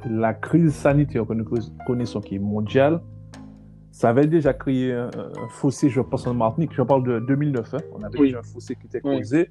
la 0.10 0.34
crise 0.34 0.74
sanitaire 0.74 1.26
que 1.26 1.34
nous 1.34 1.46
connaissons, 1.88 2.22
qui 2.22 2.36
est 2.36 2.40
mondiale, 2.40 3.02
ça 3.92 4.10
avait 4.10 4.28
déjà 4.28 4.54
créé 4.54 4.92
un, 4.94 5.08
un 5.08 5.48
fossé, 5.50 5.90
je 5.90 6.02
pense, 6.02 6.28
en 6.28 6.34
Martinique. 6.34 6.72
Je 6.74 6.82
parle 6.82 7.04
de 7.04 7.20
2009. 7.20 7.74
hein. 7.74 7.78
On 7.98 8.04
avait 8.04 8.20
Oui. 8.20 8.28
déjà 8.28 8.40
un 8.40 8.44
fossé 8.44 8.76
qui 8.76 8.88
était 8.88 9.02
Oui. 9.04 9.16
creusé. 9.16 9.50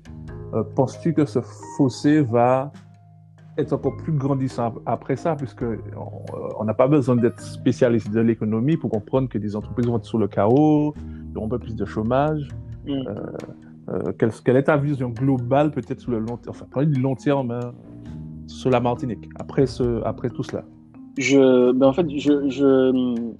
Euh, 0.52 0.62
Penses-tu 0.76 1.14
que 1.14 1.24
ce 1.24 1.40
fossé 1.76 2.20
va 2.22 2.70
être 3.56 3.72
encore 3.72 3.96
plus 3.96 4.12
grandissant 4.12 4.74
après 4.84 5.16
ça, 5.16 5.34
puisque 5.36 5.62
on 5.62 5.66
euh, 5.66 6.48
on 6.58 6.64
n'a 6.64 6.74
pas 6.74 6.88
besoin 6.88 7.16
d'être 7.16 7.40
spécialiste 7.40 8.10
de 8.10 8.20
l'économie 8.20 8.76
pour 8.76 8.90
comprendre 8.90 9.28
que 9.28 9.38
des 9.38 9.54
entreprises 9.56 9.86
vont 9.86 9.96
être 9.96 10.04
sous 10.04 10.18
le 10.18 10.26
chaos, 10.28 10.92
il 11.28 11.32
y 11.32 11.36
aura 11.36 11.46
un 11.46 11.48
peu 11.48 11.58
plus 11.60 11.74
de 11.76 11.84
chômage. 11.84 12.48
euh, 12.88 13.02
quelle, 14.18 14.30
quelle, 14.44 14.56
est 14.56 14.64
ta 14.64 14.76
vision 14.76 15.10
globale, 15.10 15.70
peut-être 15.70 16.00
sur 16.00 16.10
le 16.10 16.18
long 16.18 16.36
terme, 16.36 16.50
enfin, 16.50 16.66
pas 16.72 16.84
du 16.84 17.00
long 17.00 17.14
terme, 17.14 17.50
hein, 17.50 17.72
sur 18.46 18.70
la 18.70 18.80
Martinique, 18.80 19.28
après, 19.36 19.66
ce, 19.66 20.02
après 20.04 20.30
tout 20.30 20.42
cela? 20.42 20.64
Je, 21.18 21.72
ben 21.72 21.86
en 21.86 21.92
fait, 21.92 22.06
je, 22.10 22.48
je, 22.48 23.32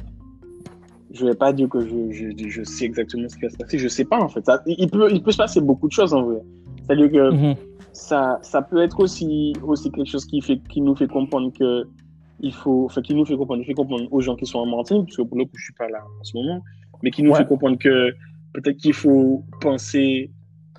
je 1.12 1.26
vais 1.26 1.34
pas 1.34 1.52
dire 1.52 1.68
que 1.68 1.80
je, 1.80 2.12
je, 2.12 2.48
je, 2.48 2.62
sais 2.62 2.84
exactement 2.84 3.28
ce 3.28 3.36
qui 3.36 3.42
va 3.42 3.50
se 3.50 3.56
passer. 3.56 3.78
Je 3.78 3.88
sais 3.88 4.04
pas, 4.04 4.20
en 4.20 4.28
fait. 4.28 4.44
Ça, 4.44 4.62
il, 4.66 4.88
peut, 4.90 5.08
il 5.10 5.22
peut 5.22 5.32
se 5.32 5.38
passer 5.38 5.60
beaucoup 5.60 5.88
de 5.88 5.92
choses, 5.92 6.14
en 6.14 6.22
vrai. 6.22 6.40
C'est-à-dire 6.82 7.10
que 7.10 7.32
mm-hmm. 7.32 7.56
ça, 7.92 8.38
ça 8.42 8.62
peut 8.62 8.82
être 8.82 9.00
aussi, 9.00 9.54
aussi 9.64 9.90
quelque 9.90 10.10
chose 10.10 10.24
qui, 10.24 10.40
fait, 10.40 10.60
qui 10.68 10.80
nous 10.80 10.94
fait 10.94 11.08
comprendre 11.08 11.52
que 11.58 11.86
il 12.40 12.52
faut, 12.52 12.86
enfin, 12.86 13.00
qui 13.00 13.14
nous 13.14 13.24
fait 13.24 13.36
comprendre, 13.36 13.64
fait 13.64 13.74
comprendre 13.74 14.06
aux 14.10 14.20
gens 14.20 14.36
qui 14.36 14.44
sont 14.44 14.58
en 14.58 14.66
Martinique, 14.66 15.06
parce 15.06 15.16
que 15.16 15.22
pour 15.22 15.38
le 15.38 15.44
coup, 15.44 15.56
je 15.56 15.64
suis 15.64 15.74
pas 15.74 15.88
là 15.88 16.00
en 16.20 16.24
ce 16.24 16.36
moment, 16.36 16.60
mais 17.02 17.10
qui 17.10 17.22
nous 17.22 17.30
ouais. 17.30 17.38
fait 17.38 17.46
comprendre 17.46 17.78
que 17.78 18.12
peut-être 18.54 18.78
qu'il 18.78 18.94
faut 18.94 19.44
penser 19.60 20.30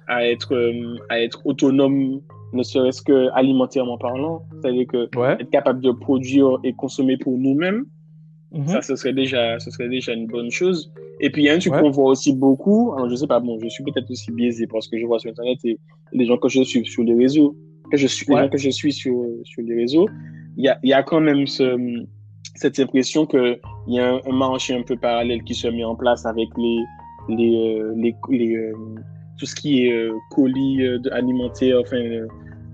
à 0.08 0.26
être, 0.28 0.54
euh, 0.56 0.98
à 1.10 1.20
être 1.22 1.42
autonome 1.46 2.22
ne 2.54 2.64
serait-ce 2.64 3.02
que 3.02 3.30
alimentairement 3.34 3.98
parlant, 3.98 4.44
c'est-à-dire 4.62 4.88
que 4.88 5.10
ouais. 5.18 5.34
être 5.40 5.50
capable 5.50 5.82
de 5.82 5.92
produire 5.92 6.58
et 6.64 6.74
consommer 6.74 7.18
pour 7.18 7.38
nous-mêmes, 7.38 7.86
Mhm. 8.52 8.68
ça 8.68 8.82
ce 8.82 8.96
serait 8.96 9.12
déjà 9.14 9.60
ce 9.60 9.70
serait 9.72 9.90
déjà 9.90 10.14
une 10.14 10.28
bonne 10.28 10.50
chose. 10.52 10.92
Et 11.20 11.30
puis 11.30 11.42
il 11.44 11.46
y 11.46 11.50
a 11.50 11.54
un 11.56 11.60
truc 11.60 11.74
Ouais. 11.74 11.82
qu'on 11.82 11.90
voit 11.90 12.10
aussi 12.12 12.34
beaucoup, 12.34 12.94
alors 12.94 13.10
je 13.10 13.16
sais 13.16 13.28
pas, 13.28 13.40
bon, 13.42 13.58
je 13.62 13.68
suis 13.68 13.84
peut-être 13.84 14.10
aussi 14.10 14.32
biaisé 14.32 14.68
parce 14.68 14.88
que 14.88 14.98
je 14.98 15.06
vois 15.06 15.20
sur 15.20 15.30
internet 15.32 15.58
et 15.66 15.78
les 16.14 16.26
gens 16.26 16.38
que 16.38 16.48
je 16.48 16.62
suis 16.64 16.86
sur 16.86 17.04
les 17.04 17.16
réseaux, 17.16 17.56
que 17.92 17.98
je 17.98 18.08
suis, 18.08 18.26
les 18.30 18.36
Ouais. 18.36 18.42
gens 18.44 18.50
que 18.50 18.58
je 18.58 18.70
suis 18.70 18.94
sur 18.94 19.16
sur 19.44 19.64
les 19.64 19.76
réseaux, 19.76 20.08
il 20.58 20.64
y 20.66 20.70
a 20.70 20.80
il 20.84 20.90
y 20.90 20.94
a 20.94 21.04
quand 21.04 21.20
même 21.20 21.46
ce 21.48 21.66
cette 22.56 22.80
impression 22.80 23.26
que 23.26 23.60
il 23.88 23.96
y 23.96 24.00
a 24.00 24.14
un, 24.14 24.20
un 24.26 24.36
marché 24.38 24.74
un 24.74 24.84
peu 24.84 24.96
parallèle 24.96 25.44
qui 25.44 25.56
se 25.56 25.68
met 25.68 25.84
en 25.84 25.96
place 25.96 26.26
avec 26.26 26.48
les 26.58 26.78
les 27.30 27.78
euh, 27.80 27.94
les, 27.98 28.16
les 28.30 28.56
euh, 28.56 28.74
tout 29.38 29.46
ce 29.46 29.56
qui 29.56 29.86
est 29.88 29.92
euh, 29.94 30.14
colis 30.32 30.82
alimentaires, 31.12 31.80
enfin 31.82 31.98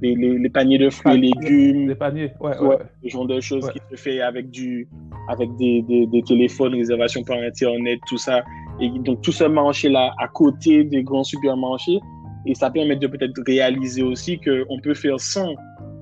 les, 0.02 0.16
les, 0.16 0.38
les 0.40 0.50
paniers 0.50 0.78
de 0.80 0.90
fruits 0.90 1.14
et 1.14 1.18
légumes, 1.18 1.88
Les 1.90 1.96
paniers, 1.96 2.32
ouais, 2.40 2.58
ouais. 2.60 2.68
Ouais, 2.68 2.78
ce 3.04 3.10
genre 3.10 3.28
de 3.28 3.40
choses 3.40 3.66
Ouais. 3.66 3.74
qui 3.74 3.80
se 3.96 4.02
fait 4.02 4.20
avec 4.22 4.50
du, 4.50 4.88
avec 5.30 5.56
des, 5.58 5.84
des, 5.84 6.08
des 6.08 6.24
téléphones, 6.24 6.74
réservation 6.74 7.24
par 7.24 7.38
internet, 7.38 8.00
tout 8.08 8.18
ça. 8.18 8.44
Et 8.80 8.90
donc 8.90 9.22
tout 9.22 9.32
ce 9.32 9.44
marché-là 9.44 10.12
à 10.18 10.28
côté 10.28 10.84
des 10.84 11.04
grands 11.04 11.24
supermarchés, 11.24 12.00
et 12.48 12.56
ça 12.56 12.72
permet 12.72 12.96
de 12.96 13.06
peut-être 13.06 13.40
réaliser 13.46 14.02
aussi 14.02 14.40
que 14.40 14.66
on 14.70 14.80
peut 14.80 14.96
faire 14.96 15.20
sans, 15.20 15.54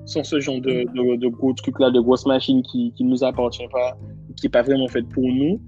sans 0.06 0.24
ce 0.24 0.40
genre 0.40 0.60
de, 0.62 0.84
de, 0.94 1.16
de 1.16 1.28
gros 1.28 1.52
trucs-là, 1.52 1.90
de 1.90 2.00
grosses 2.00 2.24
machines 2.26 2.62
qui, 2.62 2.92
qui 2.96 3.04
nous 3.04 3.22
appartient 3.22 3.68
pas, 3.70 3.98
qui 4.36 4.46
est 4.46 4.50
pas 4.50 4.62
vraiment 4.62 4.88
fait 4.88 5.02
pour 5.02 5.24
nous. 5.24 5.60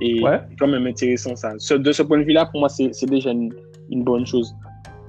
Et 0.00 0.22
Ouais. 0.22 0.40
c'est 0.50 0.56
quand 0.56 0.66
même 0.68 0.86
intéressant 0.86 1.36
ça. 1.36 1.52
De 1.78 1.92
ce 1.92 2.02
point 2.02 2.18
de 2.18 2.24
vue-là, 2.24 2.46
pour 2.46 2.60
moi, 2.60 2.68
c'est 2.68 2.90
déjà 3.06 3.30
une, 3.30 3.52
une 3.90 4.02
bonne 4.04 4.26
chose. 4.26 4.54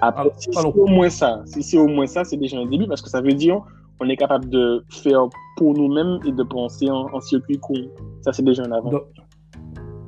Après, 0.01 0.22
Alors- 0.22 0.34
si 0.38 0.50
c'est 0.51 0.65
au 0.65 0.88
moins 0.88 1.10
ça, 1.10 1.42
si 1.46 1.63
c'est 1.63 1.77
au 1.77 1.88
moins 1.88 2.06
ça, 2.06 2.24
c'est 2.24 2.38
déjà 2.38 2.60
un 2.60 2.65
début 2.65 2.88
parce 2.88 3.01
que 3.01 3.10
ça 3.10 3.22
veut 3.22 3.34
dire 3.34 3.62
on 4.01 4.10
est 4.10 4.18
capable 4.18 4.50
de 4.50 4.84
faire 4.89 5.22
pour 5.56 5.74
nous-mêmes 5.74 6.20
et 6.27 6.32
de 6.34 6.44
penser 6.44 6.89
en, 6.89 7.08
en 7.13 7.22
circuit 7.22 7.58
court. 7.60 7.77
Ça, 8.22 8.34
c'est 8.34 8.44
déjà 8.44 8.63
un 8.63 8.72
avant. 8.74 8.89
Donc, 8.92 9.04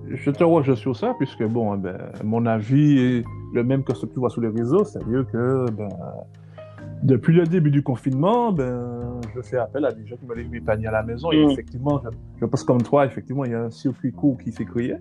je 0.09 0.29
te 0.29 0.43
rejoins 0.43 0.75
sur 0.75 0.93
ça, 0.95 1.13
puisque 1.17 1.43
bon, 1.45 1.75
eh 1.75 1.77
ben, 1.77 1.97
mon 2.23 2.45
avis 2.45 2.99
est 2.99 3.23
le 3.53 3.63
même 3.63 3.83
que 3.85 3.95
ce 3.95 4.05
que 4.05 4.11
tu 4.13 4.19
vois 4.19 4.29
sur 4.29 4.41
les 4.41 4.49
réseaux, 4.49 4.83
c'est-à-dire 4.83 5.25
que 5.31 5.71
ben, 5.71 5.87
depuis 7.03 7.33
le 7.35 7.45
début 7.45 7.71
du 7.71 7.83
confinement, 7.83 8.51
ben, 8.51 9.19
je 9.35 9.41
fais 9.41 9.57
appel 9.57 9.85
à 9.85 9.91
des 9.91 10.05
gens 10.07 10.15
qui 10.17 10.25
me 10.25 10.35
livrent 10.35 10.51
mes 10.51 10.61
paniers 10.61 10.87
à 10.87 10.91
la 10.91 11.03
maison. 11.03 11.31
Et 11.31 11.45
Mm. 11.45 11.49
effectivement, 11.51 12.01
je, 12.03 12.09
je 12.41 12.45
pense 12.45 12.63
comme 12.63 12.81
toi, 12.81 13.05
effectivement, 13.05 13.45
il 13.45 13.51
y 13.51 13.55
a 13.55 13.63
un 13.63 13.69
circuit 13.69 14.11
court 14.11 14.37
qui 14.37 14.51
s'est 14.51 14.65
créé. 14.65 14.95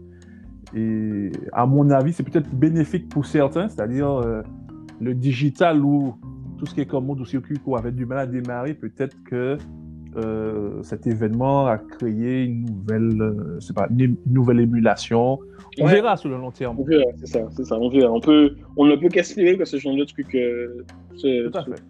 Et 0.74 1.30
à 1.52 1.64
mon 1.66 1.90
avis, 1.90 2.12
c'est 2.12 2.22
peut-être 2.22 2.50
bénéfique 2.54 3.08
pour 3.08 3.24
certains, 3.24 3.68
c'est-à-dire 3.68 4.10
euh, 4.10 4.42
le 5.00 5.14
digital 5.14 5.84
ou 5.84 6.16
tout 6.59 6.66
ce 6.66 6.74
qui 6.74 6.80
est 6.80 6.87
comme 6.87 7.06
mode 7.06 7.20
ou 7.20 7.24
circuit 7.24 7.59
court 7.59 7.78
avait 7.78 7.92
du 7.92 8.04
mal 8.06 8.18
à 8.18 8.26
démarrer. 8.26 8.74
Peut-être 8.74 9.16
que 9.24 9.56
euh, 10.16 10.83
cet 10.83 11.07
événement 11.07 11.66
a 11.66 11.79
créé 11.79 12.44
une 12.44 12.64
nouvelle, 12.64 13.20
euh, 13.20 13.59
pas, 13.74 13.87
une, 13.96 14.16
nouvelle 14.26 14.61
émulation. 14.61 15.38
On 15.79 15.85
Ouais. 15.87 15.92
verra 15.92 16.16
sur 16.16 16.29
le 16.31 16.37
long 16.38 16.50
terme. 16.50 16.76
On 16.81 16.85
verra, 16.85 17.05
c'est 17.16 17.26
ça, 17.26 17.40
c'est 17.50 17.64
ça, 17.64 17.79
on 17.79 17.88
verra. 17.88 18.11
On, 18.12 18.20
peut, 18.20 18.57
on 18.76 18.87
ne 18.87 18.96
peut 18.96 19.09
qu'espérer 19.09 19.57
que 19.59 19.64
ce 19.64 19.76
genre 19.79 19.96
de 19.96 20.05
truc 20.05 20.35
euh, 20.35 20.85
se, 21.16 21.48
Tout 21.48 21.59
à 21.59 21.64
se- 21.64 21.70
fait. 21.70 21.83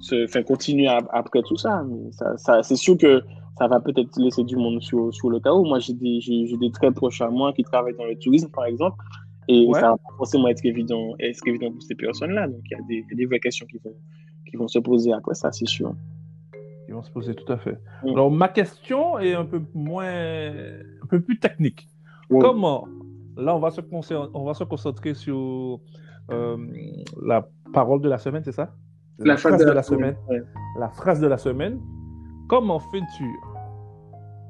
se, 0.00 0.24
enfin, 0.24 0.42
continue 0.42 0.86
ap- 0.88 1.08
après 1.12 1.42
tout 1.42 1.56
ça. 1.56 1.82
Mais 1.88 2.10
ça, 2.12 2.36
ça 2.36 2.62
c'est 2.62 2.76
sûr 2.76 2.96
que 2.96 3.20
ça 3.58 3.66
va 3.68 3.80
peut-être 3.80 4.10
laisser 4.18 4.44
du 4.44 4.56
monde 4.56 4.80
sur, 4.80 5.12
sur 5.12 5.28
le 5.30 5.40
chaos. 5.40 5.64
Moi, 5.64 5.78
j'ai 5.80 5.92
des, 5.94 6.20
j'ai, 6.20 6.56
des 6.56 6.70
très 6.70 6.90
proches 6.92 7.20
à 7.20 7.28
moi 7.28 7.52
qui 7.52 7.62
travaillent 7.64 7.96
dans 7.96 8.06
le 8.06 8.16
tourisme, 8.18 8.48
par 8.50 8.64
exemple. 8.66 8.96
Et 9.48 9.66
Ouais. 9.66 9.80
ça 9.80 9.88
va 9.90 9.96
pas 9.96 10.14
forcément 10.16 10.48
être 10.48 10.64
évident, 10.64 11.14
être 11.18 11.40
évident 11.46 11.70
pour 11.72 11.82
ces 11.82 11.94
personnes-là. 11.96 12.46
Donc, 12.46 12.60
il 12.70 12.72
y, 12.72 12.74
a 12.74 12.84
des- 12.88 12.94
il 12.94 13.10
y 13.10 13.12
a 13.12 13.16
des 13.16 13.26
vraies 13.26 13.40
questions 13.40 13.66
qui 13.66 13.78
vont, 13.84 13.94
qui 14.48 14.56
vont 14.56 14.68
se 14.68 14.78
poser 14.78 15.12
après 15.12 15.34
ça, 15.34 15.50
c'est 15.52 15.66
sûr. 15.66 15.92
Ils 16.92 16.94
vont 16.94 17.02
se 17.02 17.10
poser 17.10 17.34
tout 17.34 17.50
à 17.50 17.56
fait. 17.56 17.78
Mm. 18.04 18.08
Alors, 18.10 18.30
ma 18.30 18.48
question 18.48 19.18
est 19.18 19.32
un 19.32 19.46
peu 19.46 19.62
moins, 19.72 20.04
un 20.04 21.06
peu 21.08 21.22
plus 21.22 21.38
technique. 21.38 21.88
Comment, 22.28 22.86
là, 23.34 23.56
on 23.56 23.60
va 23.60 23.70
se 23.70 23.80
concentrer, 23.80 24.30
on 24.34 24.44
va 24.44 24.52
se 24.52 24.64
concentrer 24.64 25.14
sur 25.14 25.80
euh, 26.30 26.56
la 27.22 27.48
parole 27.72 28.02
de 28.02 28.10
la 28.10 28.18
semaine, 28.18 28.42
c'est 28.44 28.52
ça? 28.52 28.74
La 29.18 29.38
phrase 29.38 29.64
de 29.64 29.70
la 29.70 29.82
semaine. 29.82 30.16
Ouais. 30.28 30.42
La 30.78 30.90
phrase 30.90 31.18
de 31.18 31.26
la 31.26 31.38
semaine. 31.38 31.80
Comment 32.46 32.78
fais-tu 32.78 33.24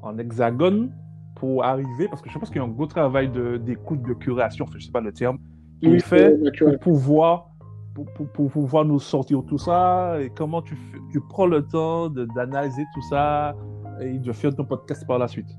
en 0.01 0.17
hexagone 0.17 0.91
pour 1.37 1.63
arriver, 1.63 2.09
parce 2.09 2.21
que 2.21 2.29
je 2.29 2.37
pense 2.37 2.49
qu'il 2.49 2.57
y 2.57 2.59
a 2.59 2.63
un 2.63 2.67
gros 2.69 2.87
travail 2.87 3.29
de- 3.29 3.55
d'écoute, 3.55 4.01
de, 4.01 4.13
curation, 4.13 4.65
enfin, 4.65 4.75
je 4.79 4.85
sais 4.85 4.91
pas 4.91 4.99
le 4.99 5.13
terme, 5.13 5.37
qui 5.81 5.87
Oui, 5.87 5.99
fait 6.01 6.37
pour 6.59 6.77
pouvoir, 6.79 7.51
pour, 7.93 8.49
pouvoir 8.49 8.85
nous 8.85 8.99
sortir 8.99 9.43
tout 9.47 9.57
ça 9.57 10.17
et 10.19 10.29
comment 10.29 10.61
tu, 10.61 10.75
tu 11.11 11.21
prends 11.21 11.45
le 11.45 11.65
temps 11.65 12.09
d'analyser 12.09 12.83
tout 12.93 13.01
ça 13.09 13.55
et 14.01 14.17
de 14.17 14.31
faire 14.31 14.55
ton 14.55 14.65
podcast 14.65 15.05
par 15.05 15.19
la 15.19 15.27
suite? 15.27 15.49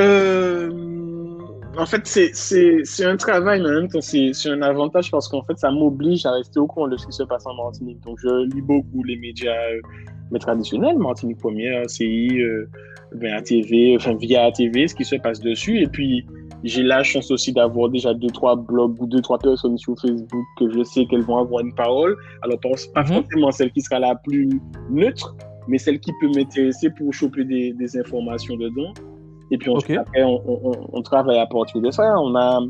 Euh, 0.00 0.70
en 1.78 1.86
fait, 1.86 2.06
c'est- 2.06 3.04
un 3.04 3.16
travail, 3.16 3.60
mais 3.60 3.68
en 3.68 3.80
même 3.80 3.88
temps, 3.88 4.00
c'est 4.00 4.32
c'est 4.32 4.50
un 4.50 4.62
avantage 4.62 5.10
parce 5.10 5.28
qu'en 5.28 5.42
fait, 5.42 5.58
ça 5.58 5.70
m'oblige 5.70 6.26
à 6.26 6.32
rester 6.32 6.58
au 6.58 6.66
courant 6.66 6.88
de 6.88 6.96
ce 6.96 7.06
qui 7.06 7.12
se 7.12 7.22
passe 7.22 7.46
en 7.46 7.54
Martinique. 7.54 8.00
Donc, 8.00 8.18
je 8.20 8.46
lis 8.54 8.62
beaucoup 8.62 9.02
les 9.04 9.16
médias 9.16 9.52
euh, 9.52 9.80
mais 10.30 10.38
traditionnels, 10.38 10.98
Martinique 10.98 11.38
Première, 11.38 11.88
CI, 11.88 12.40
euh, 12.40 12.68
ben, 13.14 13.34
ATV, 13.34 13.96
enfin, 13.96 14.14
via 14.16 14.44
ATV, 14.46 14.88
ce 14.88 14.94
qui 14.94 15.04
se 15.04 15.16
passe 15.16 15.40
dessus. 15.40 15.80
Et 15.80 15.86
puis, 15.86 16.26
j'ai 16.66 16.82
la 16.82 17.02
chance 17.02 17.30
aussi 17.30 17.52
d'avoir 17.52 17.88
déjà 17.90 18.12
deux, 18.14 18.28
trois 18.28 18.56
blogs 18.56 19.00
ou 19.00 19.06
deux, 19.06 19.20
trois 19.20 19.38
personnes 19.38 19.78
sur 19.78 19.94
Facebook 20.00 20.44
que 20.58 20.70
je 20.70 20.82
sais 20.82 21.06
qu'elles 21.06 21.22
vont 21.22 21.38
avoir 21.38 21.64
une 21.64 21.74
parole. 21.74 22.16
Alors, 22.42 22.58
pas 22.60 23.02
Mhm. 23.02 23.06
forcément 23.22 23.50
celle 23.52 23.70
qui 23.72 23.80
sera 23.80 23.98
la 24.00 24.14
plus 24.16 24.48
neutre, 24.90 25.34
mais 25.68 25.78
celle 25.78 25.98
qui 26.00 26.12
peut 26.20 26.28
m'intéresser 26.34 26.90
pour 26.90 27.12
choper 27.12 27.44
des, 27.44 27.72
des 27.72 27.98
informations 27.98 28.56
dedans. 28.56 28.92
Et 29.50 29.58
puis 29.58 29.70
ensuite, 29.70 29.98
Ok. 29.98 30.04
après, 30.08 30.22
on, 30.24 30.40
on, 30.46 30.72
on 30.92 31.02
travaille 31.02 31.38
à 31.38 31.46
partir 31.46 31.80
de 31.80 31.90
ça. 31.90 32.18
On 32.20 32.34
a 32.34 32.60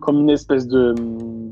comme 0.00 0.20
une 0.20 0.30
espèce 0.30 0.66
de... 0.68 0.94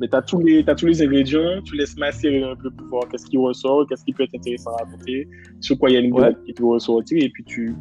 Mais 0.00 0.08
t'as 0.08 0.22
tous, 0.22 0.40
les, 0.40 0.64
t'as 0.64 0.74
tous 0.74 0.86
les 0.86 1.00
ingrédients, 1.02 1.60
tu 1.64 1.76
laisses 1.76 1.96
macérer 1.96 2.42
un 2.42 2.54
peu 2.56 2.70
pour 2.70 2.86
voir 2.88 3.08
qu'est-ce 3.08 3.26
qui 3.26 3.38
ressort, 3.38 3.86
qu'est-ce 3.88 4.04
qui 4.04 4.12
peut 4.12 4.24
être 4.24 4.34
intéressant 4.34 4.70
à 4.72 4.84
raconter, 4.84 5.28
sur 5.60 5.78
quoi 5.78 5.90
il 5.90 5.94
y 5.94 5.96
a 5.96 6.00
une 6.00 6.12
Ouais. 6.12 6.34
qui 6.44 6.52
peut 6.52 6.66
ressortir, 6.66 7.22
et 7.22 7.28
puis 7.30 7.44
tu... 7.44 7.74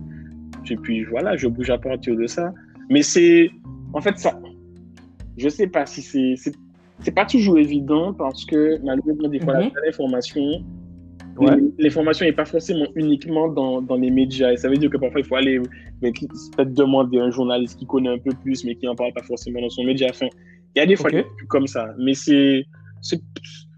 Et 0.70 0.76
puis 0.78 1.04
voilà, 1.06 1.36
je 1.36 1.48
bouge 1.48 1.70
à 1.72 1.78
partir 1.78 2.16
de 2.16 2.26
ça. 2.28 2.52
Mais 2.90 3.02
c'est... 3.02 3.50
En 3.94 4.02
fait, 4.02 4.18
ça... 4.18 4.40
Je 5.38 5.50
sais 5.50 5.68
pas 5.68 5.86
si 5.86 6.02
c'est... 6.02 6.36
c'est- 6.38 6.56
C'est 7.04 7.16
pas 7.16 7.26
toujours 7.26 7.58
évident 7.58 8.14
parce 8.14 8.46
que 8.46 8.78
malheureusement, 8.84 9.28
des 9.28 9.40
fois, 9.40 9.56
Mhm. 9.58 9.72
la 9.76 9.86
l'information 9.88 10.64
Ouais. 11.38 11.56
L'information 11.80 12.26
n'est 12.26 12.34
pas 12.34 12.46
forcément 12.46 12.86
uniquement 12.96 13.48
dans, 13.48 13.82
dans 13.82 13.96
les 13.96 14.12
médias. 14.12 14.52
Et 14.52 14.58
ça 14.58 14.68
veut 14.70 14.76
dire 14.78 14.90
que 14.90 14.98
parfois, 14.98 15.22
il 15.22 15.26
faut 15.26 15.36
aller 15.36 15.60
mais 16.02 16.12
peut-être 16.12 16.74
demander 16.74 17.20
à 17.20 17.24
un 17.24 17.32
journaliste 17.32 17.80
qui 17.80 17.86
connaît 17.88 18.10
un 18.10 18.18
peu 18.20 18.32
plus, 18.44 18.64
mais 18.66 18.76
qui 18.76 18.86
n'en 18.86 18.96
parle 18.96 19.14
pas 19.14 19.24
forcément 19.24 19.62
dans 19.62 19.70
son 19.70 19.84
média. 19.84 20.08
Enfin, 20.12 20.28
il 20.76 20.80
y 20.80 20.82
a 20.82 20.86
des 20.86 20.96
fois 20.98 21.10
Ok. 21.10 21.16
des 21.16 21.24
trucs 21.38 21.48
comme 21.48 21.68
ça. 21.68 21.88
Mais 21.98 22.14
c'est 22.14 22.66
c'est- 23.02 23.24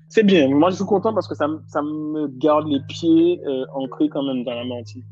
c'est 0.10 0.26
bien. 0.26 0.49
Moi, 0.49 0.71
je 0.71 0.76
suis 0.78 0.86
content 0.86 1.13
parce 1.13 1.28
que 1.30 1.36
ça, 1.36 1.47
me- 1.47 1.62
ça 1.67 1.82
me 1.82 2.28
garde 2.39 2.67
les 2.67 2.82
pieds 2.89 3.39
euh, 3.47 3.63
ancrés 3.73 4.10
quand 4.10 4.23
même 4.23 4.43
dans 4.43 4.56
la 4.56 4.65
Martinique. 4.65 5.06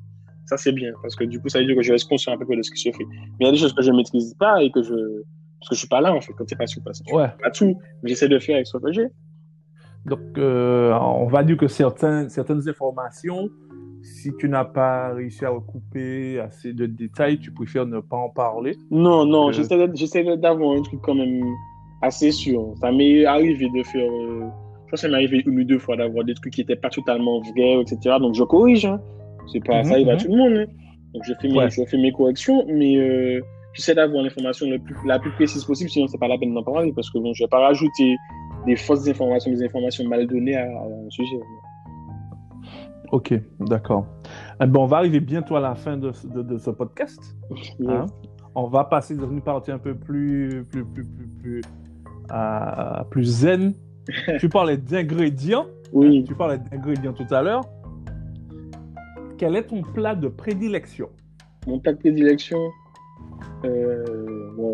Ça, 0.52 0.58
c'est 0.58 0.74
bien. 0.74 0.92
Parce 1.02 1.16
que 1.16 1.24
du 1.24 1.40
coup, 1.40 1.48
ça 1.48 1.60
veut 1.60 1.66
dire 1.66 1.78
que 1.78 1.82
je 1.82 1.94
reste 1.94 2.10
conscient 2.10 2.34
un 2.34 2.38
peu 2.38 2.46
de 2.54 2.62
ce 2.62 2.70
qui 2.72 2.78
se 2.82 2.90
fait. 2.92 3.06
Mais 3.06 3.16
il 3.40 3.46
y 3.46 3.48
a 3.48 3.52
des 3.54 3.58
choses 3.58 3.72
que 3.74 3.82
je 3.82 3.90
ne 3.90 3.96
maîtrise 3.96 4.34
pas 4.38 4.62
et 4.62 4.70
que 4.70 4.84
je... 4.84 4.94
Parce 5.60 5.70
que 5.70 5.76
je 5.76 5.80
suis 5.80 5.88
pas 5.88 6.02
là, 6.02 6.14
en 6.14 6.20
fait, 6.20 6.34
quand 6.38 6.44
tu 6.44 6.58
pas 6.58 6.68
sur 6.68 6.84
place. 6.84 7.02
Ouais. 7.14 7.30
Pas 7.42 7.52
tout. 7.52 7.80
mais 8.04 8.10
J'essaie 8.10 8.28
de 8.28 8.38
faire 8.38 8.56
avec 8.56 8.68
ce 8.68 8.78
que 8.78 8.92
j'ai. 8.92 9.08
Donc, 10.06 10.20
euh, 10.38 10.92
on 11.00 11.28
va 11.28 11.44
dire 11.44 11.56
que 11.56 11.68
certains, 11.70 12.28
certaines 12.28 12.68
informations, 12.68 13.48
si 14.02 14.32
tu 14.38 14.50
n'as 14.50 14.66
pas 14.66 15.14
réussi 15.14 15.46
à 15.46 15.52
recouper 15.52 16.40
assez 16.42 16.74
de 16.74 16.86
détails, 16.86 17.40
tu 17.40 17.52
préfères 17.54 17.86
ne 17.86 18.02
pas 18.02 18.18
en 18.18 18.30
parler. 18.30 18.76
Non, 18.90 19.26
non, 19.26 19.50
Euh, 19.50 19.88
j'essaie 19.94 20.24
d'avoir 20.38 20.78
un 20.78 20.82
truc 20.82 21.00
quand 21.02 21.16
même 21.16 21.46
assez 22.02 22.32
sûr. 22.32 22.74
Ça 22.82 22.92
m'est 22.92 23.24
arrivé 23.24 23.70
de 23.74 23.84
faire. 23.84 24.12
euh, 24.12 24.40
je 24.42 24.90
pense 24.90 24.92
que 24.92 24.98
ça 24.98 25.08
m'est 25.08 25.14
arrivé 25.16 25.44
une 25.46 25.60
ou 25.62 25.64
deux 25.64 25.80
fois 25.80 25.96
d'avoir 25.96 26.26
des 26.26 26.34
trucs 26.34 26.52
qui 26.52 26.60
n'étaient 26.62 26.76
pas 26.76 26.90
totalement 26.90 27.40
vrais, 27.40 27.80
etc. 27.82 28.18
Donc 28.20 28.34
je 28.36 28.44
corrige. 28.44 28.86
Hein. 28.86 29.00
C'est 29.52 29.64
pas, 29.66 29.78
Mhm, 29.80 29.84
ça 29.86 29.94
arrive 29.94 30.10
à 30.10 30.14
mhm. 30.16 30.20
tout 30.22 30.32
le 30.32 30.38
monde. 30.38 30.54
hein. 30.58 30.66
Donc 31.14 31.24
je 31.26 31.34
fais 31.42 31.48
mes, 31.50 31.58
Ouais. 31.58 31.70
je 31.70 31.84
fais 31.86 31.98
mes 31.98 32.12
corrections, 32.12 32.66
mais 32.68 32.96
euh, 32.98 33.42
j'essaie 33.74 33.94
d'avoir 33.96 34.24
l'information 34.24 34.70
le 34.70 34.80
plus, 34.80 34.96
la 35.06 35.20
plus 35.20 35.32
précise 35.32 35.64
possible, 35.66 35.90
sinon 35.90 36.08
c'est 36.08 36.18
pas 36.20 36.28
la 36.28 36.38
peine 36.38 36.54
d'en 36.54 36.64
parler 36.64 36.94
parce 36.94 37.10
que 37.10 37.18
bon, 37.20 37.34
je 37.34 37.44
vais 37.44 37.50
pas 37.50 37.60
rajouter 37.60 38.16
des 38.66 38.76
fausses 38.76 39.08
informations, 39.10 39.52
des 39.52 39.64
informations 39.64 40.08
mal 40.08 40.26
données 40.28 40.56
à, 40.56 40.64
à 40.64 40.86
un 40.86 41.10
sujet. 41.10 41.40
Ok, 43.12 43.34
d'accord. 43.60 44.06
Eh 44.62 44.66
ben, 44.68 44.80
on 44.80 44.86
va 44.86 44.98
arriver 44.98 45.20
bientôt 45.20 45.58
à 45.58 45.60
la 45.60 45.76
fin 45.76 45.98
de, 45.98 46.12
ce- 46.14 46.28
de- 46.28 46.44
de 46.44 46.58
ce 46.58 46.70
podcast. 46.70 47.20
hein. 47.88 48.06
On 48.56 48.68
va 48.68 48.86
passer 48.86 49.16
dans 49.16 49.30
une 49.30 49.42
partie 49.42 49.72
un 49.72 49.80
peu 49.80 49.96
plus, 49.96 50.64
plus, 50.70 50.86
plus, 50.86 51.04
plus, 51.06 51.28
plus, 51.42 51.62
euh, 52.32 53.04
plus 53.10 53.24
zen. 53.26 53.74
tu 54.40 54.48
parlais 54.48 54.78
d'ingrédients. 54.78 55.66
Oui. 55.92 56.24
Tu 56.26 56.36
parlais 56.36 56.58
d'ingrédients 56.58 57.12
tout 57.14 57.28
à 57.34 57.42
l'heure. 57.42 57.62
Quel 59.42 59.56
est 59.56 59.64
ton 59.64 59.82
plat 59.82 60.14
de 60.14 60.28
prédilection? 60.28 61.10
Mon 61.66 61.80
plat 61.80 61.94
de 61.94 61.98
prédilection, 61.98 62.60
euh, 63.66 64.52
bon, 64.56 64.72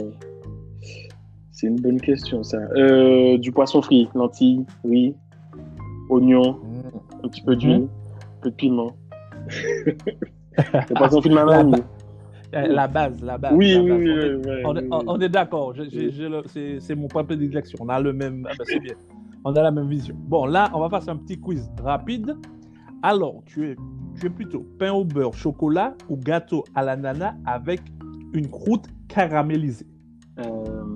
c'est 1.54 1.68
une 1.68 1.80
bonne 1.80 2.02
question 2.02 2.44
ça. 2.44 2.58
Euh, 2.76 3.38
du 3.38 3.54
poisson 3.54 3.82
frit, 3.82 4.10
lentilles, 4.14 4.66
oui, 4.84 5.16
oignons, 6.10 6.60
un 7.24 7.30
petit 7.30 7.44
peu 7.44 7.56
d'huile, 7.56 7.88
un 7.88 8.42
peu 8.42 8.50
de 8.50 8.56
piment. 8.56 8.92
Le 9.88 10.94
poisson 10.96 11.22
frit 11.22 11.30
de 11.30 11.36
ma 11.36 11.46
mamie. 11.46 11.82
La 12.52 12.90
base, 12.90 13.24
la 13.24 13.38
base. 13.38 13.54
Oui, 13.56 13.74
la 13.74 13.82
oui, 13.84 13.90
base. 13.90 14.00
oui. 14.02 14.12
On 14.12 14.20
est- 14.20 14.34
oui, 14.36 14.42
oui, 14.46 14.62
On 14.66 14.76
est, 14.76 14.82
oui, 14.82 14.88
on- 14.92 14.98
oui. 15.00 15.04
on 15.08 15.22
est 15.22 15.30
d'accord, 15.30 15.74
c'est 16.48 16.80
c'est 16.82 16.96
mon 16.96 17.08
point 17.08 17.22
de 17.22 17.28
prédilection. 17.28 17.78
On 17.82 17.88
a 17.88 18.02
le 18.02 18.12
même. 18.12 18.46
ah 18.50 18.54
ben, 18.60 18.66
c'est 18.68 18.80
bien. 18.82 18.96
On 19.46 19.54
a 19.56 19.62
la 19.62 19.72
même 19.72 19.88
vision. 19.88 20.14
Bon, 20.28 20.46
là, 20.46 20.70
on 20.74 20.86
va 20.86 20.90
faire 21.00 21.14
un 21.14 21.16
petit 21.18 21.40
quiz 21.40 21.72
rapide. 21.82 22.36
Alors, 23.04 23.44
tu 23.46 23.70
es, 23.70 23.76
tu 24.20 24.26
es 24.26 24.30
plutôt 24.30 24.66
pain 24.80 24.92
au 24.92 25.06
beurre, 25.06 25.34
chocolat 25.34 25.94
ou 26.10 26.18
gâteau 26.18 26.64
à 26.76 26.84
l'ananas 26.84 27.36
avec 27.46 27.82
une 28.34 28.50
croûte 28.50 28.88
caramélisée? 29.08 29.88
Euh, 30.40 30.88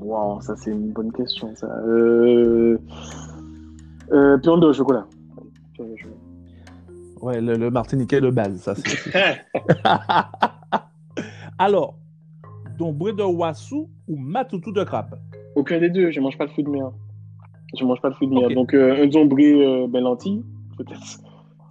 Wow, 0.00 0.40
ça 0.40 0.56
c'est 0.56 0.72
une 0.72 0.92
bonne 0.92 1.12
question 1.12 1.54
ça. 1.54 1.68
Euh... 1.86 2.76
Euh, 4.10 4.36
de 4.38 4.66
de 4.66 4.72
chocolat. 4.72 5.06
Ouais, 7.22 7.40
le, 7.40 7.56
le 7.56 7.70
martiniquais 7.70 8.20
de 8.20 8.30
base, 8.30 8.56
ça 8.56 8.74
c'est. 8.74 9.12
Alors, 11.58 11.94
dombré 12.76 13.12
de 13.12 13.22
wassou 13.22 13.88
ou 14.08 14.16
matoutou 14.16 14.72
de 14.72 14.82
crabe 14.82 15.16
Aucun 15.54 15.78
des 15.78 15.90
deux, 15.90 16.10
je 16.10 16.20
mange 16.20 16.36
pas 16.36 16.46
de 16.46 16.50
fruits 16.50 16.64
de 16.64 16.70
mer. 16.70 16.90
Je 17.78 17.84
mange 17.84 18.00
pas 18.00 18.10
de 18.10 18.14
fruits 18.14 18.26
de 18.26 18.34
mer. 18.34 18.50
Donc 18.50 18.74
euh, 18.74 19.04
un 19.04 19.06
dombré 19.06 19.52
euh, 19.64 19.86
ben, 19.86 20.02
peut-être. 20.84 21.20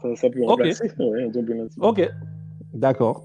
Ça, 0.01 0.15
ça 0.15 0.29
peut 0.29 0.41
Ok. 0.43 0.49
remplacer. 0.49 0.91
Ouais, 0.99 1.23
un 1.23 1.29
dombré 1.29 1.55
lentilles. 1.55 1.81
Ok, 1.81 2.09
d'accord. 2.73 3.23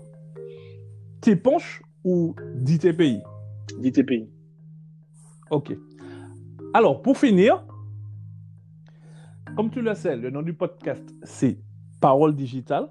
Téponche 1.20 1.82
ou 2.04 2.34
DTPI 2.56 3.22
10 3.78 3.92
TPI. 3.92 4.28
Ok. 5.50 5.76
Alors, 6.74 7.02
pour 7.02 7.16
finir, 7.16 7.64
comme 9.56 9.70
tu 9.70 9.80
le 9.80 9.94
sais, 9.94 10.16
le 10.16 10.30
nom 10.30 10.42
du 10.42 10.54
podcast, 10.54 11.04
c'est 11.22 11.58
Parole 12.00 12.34
digitale. 12.34 12.88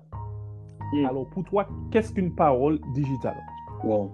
Mm. 0.94 1.06
Alors, 1.06 1.30
pour 1.30 1.44
toi, 1.44 1.68
qu'est-ce 1.92 2.14
qu'une 2.14 2.34
parole 2.34 2.80
digitale? 2.94 3.38
Wow. 3.84 4.12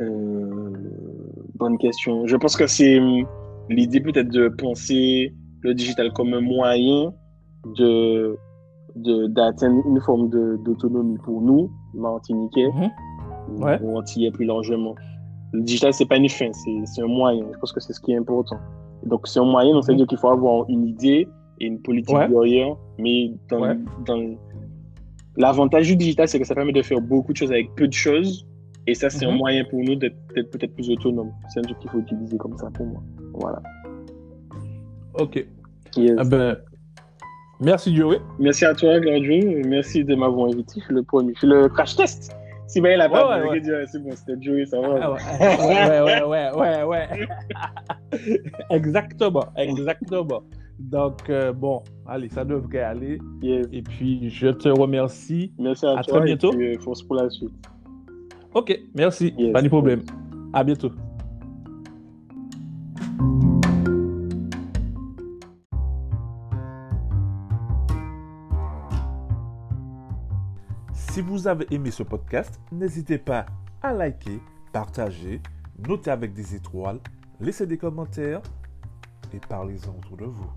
Euh, 0.00 0.72
bonne 1.56 1.78
question. 1.78 2.26
Je 2.26 2.36
pense 2.36 2.56
que 2.56 2.66
c'est 2.66 2.98
hum, 2.98 3.26
l'idée 3.68 4.00
peut-être 4.00 4.28
de 4.28 4.48
penser 4.48 5.34
le 5.60 5.74
digital 5.74 6.12
comme 6.12 6.32
un 6.34 6.40
moyen 6.40 7.12
de 7.66 8.38
d'atteindre 8.94 9.82
une 9.86 10.00
forme 10.02 10.28
de- 10.28 10.58
d'autonomie 10.64 11.16
pour 11.24 11.40
nous, 11.40 11.70
Martiniquais, 11.94 12.68
Mhm. 12.68 13.62
Ouais. 13.62 13.80
ou 13.82 13.96
Antillais 13.96 14.30
plus 14.30 14.44
largement. 14.44 14.94
Le 15.52 15.62
digital, 15.62 15.94
c'est 15.94 16.04
pas 16.04 16.16
une 16.18 16.28
fin, 16.28 16.52
c'est 16.52 16.76
c'est 16.84 17.02
un 17.02 17.06
moyen. 17.06 17.46
Je 17.54 17.58
pense 17.58 17.72
que 17.72 17.80
c'est 17.80 17.94
ce 17.94 18.00
qui 18.00 18.12
est 18.12 18.16
important. 18.18 18.58
Donc, 19.06 19.26
c'est 19.26 19.40
un 19.40 19.44
moyen, 19.44 19.72
donc 19.72 19.84
ça 19.84 19.92
veut 19.92 19.94
Mhm. 19.94 19.98
dire 19.98 20.06
qu'il 20.08 20.18
faut 20.18 20.28
avoir 20.28 20.68
une 20.68 20.86
idée 20.86 21.26
et 21.60 21.66
une 21.66 21.80
politique 21.80 22.14
Ouais. 22.16 22.28
derrière, 22.28 22.76
mais 22.98 23.32
dans, 23.48 23.62
Ouais. 23.62 23.78
dans... 24.06 24.36
l'avantage 25.38 25.86
du 25.86 25.96
digital, 25.96 26.28
c'est 26.28 26.38
que 26.38 26.46
ça 26.46 26.54
permet 26.54 26.72
de 26.72 26.82
faire 26.82 27.00
beaucoup 27.00 27.32
de 27.32 27.38
choses 27.38 27.50
avec 27.50 27.74
peu 27.74 27.88
de 27.88 27.92
choses, 27.94 28.46
et 28.86 28.92
ça, 28.94 29.08
c'est 29.08 29.24
un 29.24 29.30
Mhm. 29.32 29.38
moyen 29.38 29.64
pour 29.64 29.78
nous 29.80 29.94
d'être 29.94 30.16
peut-être 30.34 30.74
plus 30.74 30.90
autonome. 30.90 31.30
C'est 31.48 31.60
un 31.60 31.62
truc 31.62 31.78
qu'il 31.78 31.88
faut 31.90 31.98
utiliser 32.00 32.36
comme 32.36 32.56
ça 32.58 32.68
pour 32.74 32.84
moi. 32.86 33.02
Voilà. 33.34 33.62
Ok. 35.18 35.46
Yes. 35.96 36.18
Eh 36.22 36.28
ben, 36.28 36.56
merci, 37.62 37.94
Joey. 37.94 38.18
Merci 38.38 38.64
à 38.64 38.74
toi, 38.74 39.00
Gladue. 39.00 39.62
Merci 39.66 40.04
de 40.04 40.14
m'avoir 40.14 40.48
invité. 40.48 40.80
Le 40.88 41.02
premier. 41.02 41.32
Le 41.42 41.68
crash 41.68 41.96
test. 41.96 42.36
Si 42.66 42.80
ben, 42.80 42.94
il 42.94 43.00
a 43.00 43.08
pas, 43.08 43.40
Ouais, 43.42 43.50
ouais, 43.50 43.60
dire, 43.60 43.76
c'est 43.86 44.02
bon, 44.02 44.10
c'était 44.14 44.40
Joey, 44.40 44.64
ça 44.64 44.80
va. 44.80 44.98
Ah 45.02 45.12
ouais, 45.12 46.00
ouais, 46.00 46.22
ouais, 46.22 46.22
ouais, 46.24 46.52
ouais, 46.54 46.82
ouais. 46.84 47.28
exactement, 48.70 49.44
exactement. 49.56 50.42
Donc, 50.78 51.28
euh, 51.28 51.52
bon, 51.52 51.82
allez, 52.06 52.28
ça 52.28 52.44
devrait 52.44 52.80
aller. 52.80 53.18
Yes. 53.42 53.66
Et 53.72 53.82
puis, 53.82 54.30
je 54.30 54.48
te 54.48 54.68
remercie. 54.68 55.52
Merci 55.58 55.86
à, 55.86 55.98
À 55.98 56.02
toi. 56.02 56.18
très 56.18 56.24
bientôt. 56.24 56.52
Et 56.54 56.56
puis, 56.56 56.74
euh, 56.76 56.78
force 56.80 57.02
pour 57.02 57.16
la 57.16 57.28
suite. 57.28 57.52
Ok, 58.54 58.78
merci. 58.94 59.34
Yes. 59.36 59.52
Pas 59.52 59.62
de 59.62 59.68
problème. 59.68 60.00
À 60.52 60.64
bientôt. 60.64 60.90
Si 71.12 71.20
vous 71.20 71.46
avez 71.46 71.66
aimé 71.70 71.90
ce 71.90 72.02
podcast, 72.02 72.58
n'hésitez 72.72 73.18
pas 73.18 73.44
à 73.82 73.92
liker, 73.92 74.40
partager, 74.72 75.42
noter 75.86 76.10
avec 76.10 76.32
des 76.32 76.54
étoiles, 76.54 77.00
laisser 77.38 77.66
des 77.66 77.76
commentaires 77.76 78.40
et 79.34 79.38
parlez-en 79.38 79.94
autour 79.98 80.16
de 80.16 80.24
vous. 80.24 80.50